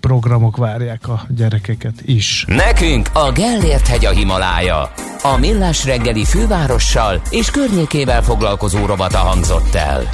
programok 0.00 0.56
várják 0.56 1.08
a 1.08 1.24
gyerekeket 1.28 1.94
is. 2.04 2.44
Nekünk 2.46 3.08
a 3.12 3.32
Gellért 3.32 3.86
hegy 3.86 4.04
a 4.04 4.10
Himalája. 4.10 4.92
A 5.22 5.36
Millás 5.36 5.84
reggeli 5.84 6.24
fővárossal 6.24 7.22
és 7.30 7.50
környékével 7.50 8.22
foglalkozó 8.22 8.86
rovata 8.86 9.18
hangzott 9.18 9.74
el. 9.74 10.08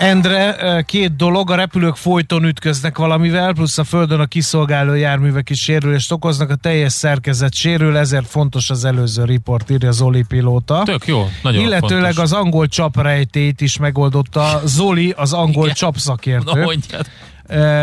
Endre, 0.00 0.82
két 0.86 1.16
dolog, 1.16 1.50
a 1.50 1.54
repülők 1.54 1.96
folyton 1.96 2.44
ütköznek 2.44 2.98
valamivel, 2.98 3.52
plusz 3.52 3.78
a 3.78 3.84
földön 3.84 4.20
a 4.20 4.26
kiszolgáló 4.26 4.94
járművek 4.94 5.50
is 5.50 5.60
sérülést 5.60 6.12
okoznak, 6.12 6.50
a 6.50 6.54
teljes 6.54 6.92
szerkezet 6.92 7.54
sérül, 7.54 7.96
ezért 7.96 8.26
fontos 8.26 8.70
az 8.70 8.84
előző 8.84 9.24
riport, 9.24 9.70
írja 9.70 9.90
Zoli 9.90 10.24
pilóta. 10.28 10.82
Tök 10.84 11.06
jó, 11.06 11.28
nagyon 11.42 11.62
Illetőleg 11.62 12.12
fontos. 12.12 12.22
az 12.22 12.32
angol 12.32 12.66
csaprejtét 12.66 13.60
is 13.60 13.78
megoldotta 13.78 14.60
Zoli, 14.64 15.14
az 15.16 15.32
angol 15.32 15.64
Igen. 15.64 15.74
csapszakértő. 15.74 16.58
Na, 16.60 16.64
mondjad. 16.64 17.06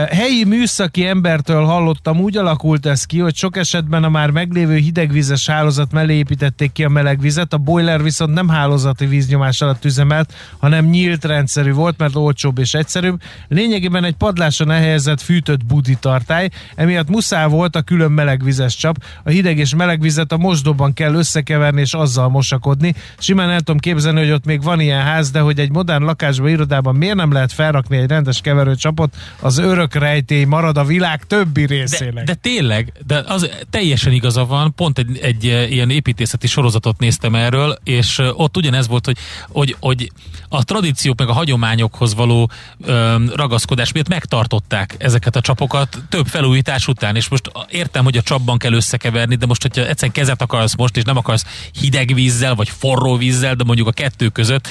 Helyi 0.10 0.44
műszaki 0.44 1.06
embertől 1.06 1.64
hallottam, 1.64 2.20
úgy 2.20 2.38
alakult 2.38 2.86
ez 2.86 3.04
ki, 3.04 3.20
hogy 3.20 3.36
sok 3.36 3.58
esetben 3.58 4.04
a 4.04 4.10
már 4.10 4.30
meglévő 4.30 4.76
hidegvizes 4.76 5.48
hálózat 5.48 5.92
mellé 5.92 6.14
építették 6.14 6.72
ki 6.72 6.84
a 6.84 6.90
melegvizet, 6.90 7.54
a 7.54 7.58
boiler 7.58 8.04
viszont 8.04 8.34
nem 8.34 8.48
hálózati 8.48 9.06
víznyomás 9.06 9.62
alatt 9.62 9.86
üzemelt, 9.86 10.34
hanem 10.58 10.86
nyílt 10.86 11.26
rendszerű 11.26 11.72
volt, 11.72 11.98
mert 11.98 12.16
olcsóbb 12.16 12.58
és 12.58 12.74
egyszerűbb. 12.74 13.22
Lényegében 13.48 14.04
egy 14.04 14.16
padláson 14.16 14.72
elhelyezett 14.72 15.22
fűtött 15.22 15.66
budi 15.66 15.96
tartály, 16.00 16.50
emiatt 16.76 17.10
muszáj 17.10 17.48
volt 17.50 17.76
a 17.76 17.82
külön 17.82 18.12
melegvizes 18.12 18.76
csap. 18.76 19.04
A 19.24 19.30
hideg 19.30 19.58
és 19.58 19.76
melegvizet 19.76 20.32
a 20.32 20.38
mosdóban 20.38 20.94
kell 20.94 21.14
összekeverni 21.14 21.82
és 21.82 21.94
azzal 21.94 22.30
mosakodni. 22.30 22.94
Simán 23.18 23.50
el 23.50 23.60
tudom 23.60 23.78
képzelni, 23.78 24.20
hogy 24.20 24.32
ott 24.32 24.46
még 24.46 24.64
van 24.64 24.80
ilyen 24.80 25.04
ház, 25.04 25.32
de 25.32 25.40
hogy 25.40 25.60
egy 25.60 25.72
modern 25.72 26.04
lakásban, 26.04 26.50
irodában 26.50 26.96
miért 26.96 27.16
nem 27.16 27.32
lehet 27.32 27.52
felrakni 27.52 27.98
egy 27.98 28.10
rendes 28.10 28.42
keverőcsapot, 28.42 29.16
az 29.40 29.56
az 29.58 29.64
örök 29.64 29.96
rejtély 29.96 30.44
marad 30.44 30.78
a 30.78 30.84
világ 30.84 31.24
többi 31.24 31.66
részének. 31.66 32.14
De, 32.14 32.24
de 32.24 32.34
tényleg, 32.34 32.94
de 33.08 33.24
az 33.28 33.50
teljesen 33.70 34.12
igaza 34.12 34.46
van, 34.46 34.74
pont 34.76 34.98
egy, 34.98 35.18
egy 35.22 35.44
ilyen 35.44 35.90
építészeti 35.90 36.48
sorozatot 36.48 37.00
néztem 37.00 37.36
erről, 37.36 37.78
és 37.84 38.22
ott 38.34 38.58
ugyanez 38.58 38.88
volt, 38.88 39.06
hogy, 39.06 39.18
hogy, 39.50 39.76
hogy 39.80 40.12
a 40.50 40.64
tradíciók 40.64 41.20
meg 41.20 41.30
a 41.30 41.34
hagyományokhoz 41.34 42.16
való 42.16 42.50
öm, 42.86 43.32
ragaszkodás 43.36 43.92
miatt 43.92 44.08
megtartották 44.08 44.96
ezeket 44.98 45.36
a 45.36 45.42
csapokat 45.42 45.98
több 46.10 46.28
felújítás 46.28 46.88
után, 46.88 47.16
és 47.16 47.28
most 47.28 47.52
értem, 47.70 48.04
hogy 48.04 48.18
a 48.18 48.22
csapban 48.22 48.58
kell 48.58 48.74
összekeverni, 48.74 49.36
de 49.36 49.46
most, 49.46 49.62
hogyha 49.62 49.88
egyszerűen 49.88 50.14
kezet 50.14 50.42
akarsz 50.42 50.76
most, 50.76 50.98
és 50.98 51.04
nem 51.04 51.18
akarsz 51.18 51.46
hideg 51.80 52.14
vízzel, 52.14 52.56
vagy 52.56 52.70
forró 52.70 53.18
vízzel, 53.18 53.56
de 53.56 53.64
mondjuk 53.64 53.88
a 53.88 53.92
kettő 53.92 54.30
között, 54.30 54.68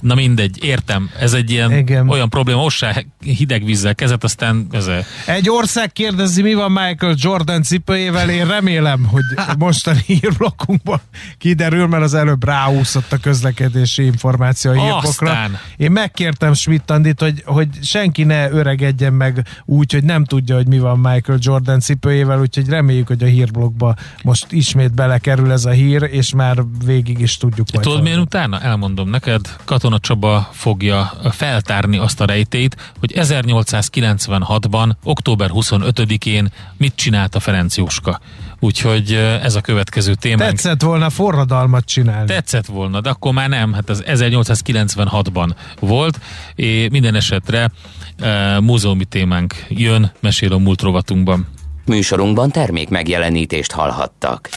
Na 0.00 0.14
mindegy, 0.14 0.64
értem. 0.64 1.10
Ez 1.18 1.32
egy 1.32 1.50
ilyen 1.50 1.72
Igen. 1.72 2.08
olyan 2.08 2.28
probléma, 2.28 2.70
se 2.70 3.04
hideg 3.20 3.64
vízzel 3.64 3.94
kezet, 3.94 4.24
aztán 4.24 4.66
ez. 4.70 4.90
Egy 5.26 5.50
ország 5.50 5.92
kérdezi, 5.92 6.42
mi 6.42 6.54
van 6.54 6.72
Michael 6.72 7.14
Jordan 7.16 7.62
cipőjével, 7.62 8.30
én 8.30 8.46
remélem, 8.46 9.04
hogy 9.04 9.22
mostani 9.58 10.00
hírblokkunkban 10.20 11.00
kiderül, 11.38 11.86
mert 11.86 12.02
az 12.02 12.14
előbb 12.14 12.44
ráúszott 12.44 13.12
a 13.12 13.16
közlekedési 13.16 14.04
információ 14.04 14.70
a 14.70 14.74
hírblokra. 14.74 15.30
Aztán. 15.30 15.58
Én 15.76 15.90
megkértem 15.90 16.52
schmidt 16.52 16.92
hogy, 17.16 17.42
hogy 17.46 17.68
senki 17.82 18.24
ne 18.24 18.50
öregedjen 18.50 19.12
meg 19.12 19.46
úgy, 19.64 19.92
hogy 19.92 20.04
nem 20.04 20.24
tudja, 20.24 20.54
hogy 20.54 20.66
mi 20.66 20.78
van 20.78 20.98
Michael 20.98 21.38
Jordan 21.40 21.80
cipőjével, 21.80 22.40
úgyhogy 22.40 22.68
reméljük, 22.68 23.06
hogy 23.06 23.22
a 23.22 23.26
hírblogba 23.26 23.94
most 24.22 24.52
ismét 24.52 24.94
belekerül 24.94 25.52
ez 25.52 25.64
a 25.64 25.70
hír, 25.70 26.02
és 26.02 26.34
már 26.34 26.64
végig 26.84 27.18
is 27.18 27.36
tudjuk. 27.36 27.66
Tudod, 27.70 28.02
miért 28.02 28.18
utána? 28.18 28.60
Elmondom 28.60 29.08
neked. 29.08 29.56
Katona 29.90 30.08
Csaba 30.08 30.48
fogja 30.52 31.12
feltárni 31.30 31.98
azt 31.98 32.20
a 32.20 32.24
rejtét, 32.24 32.76
hogy 32.98 33.12
1896-ban, 33.14 34.90
október 35.02 35.50
25-én 35.52 36.52
mit 36.76 36.94
csinált 36.94 37.34
a 37.34 37.40
Ferenc 37.40 37.76
Jóska. 37.76 38.20
Úgyhogy 38.60 39.12
ez 39.42 39.54
a 39.54 39.60
következő 39.60 40.14
téma. 40.14 40.44
Tetszett 40.44 40.82
volna 40.82 41.10
forradalmat 41.10 41.84
csinálni. 41.84 42.26
Tetszett 42.26 42.66
volna, 42.66 43.00
de 43.00 43.08
akkor 43.08 43.32
már 43.32 43.48
nem. 43.48 43.72
Hát 43.72 43.88
az 43.88 44.04
1896-ban 44.06 45.50
volt, 45.80 46.20
és 46.54 46.88
minden 46.90 47.14
esetre 47.14 47.70
e, 48.18 48.60
múzeumi 48.60 49.04
témánk 49.04 49.54
jön, 49.68 50.12
mesél 50.20 50.52
a 50.52 50.58
múlt 50.58 50.82
rovatunkban. 50.82 51.46
Műsorunkban 51.86 52.50
termék 52.50 52.88
megjelenítést 52.88 53.72
hallhattak. 53.72 54.48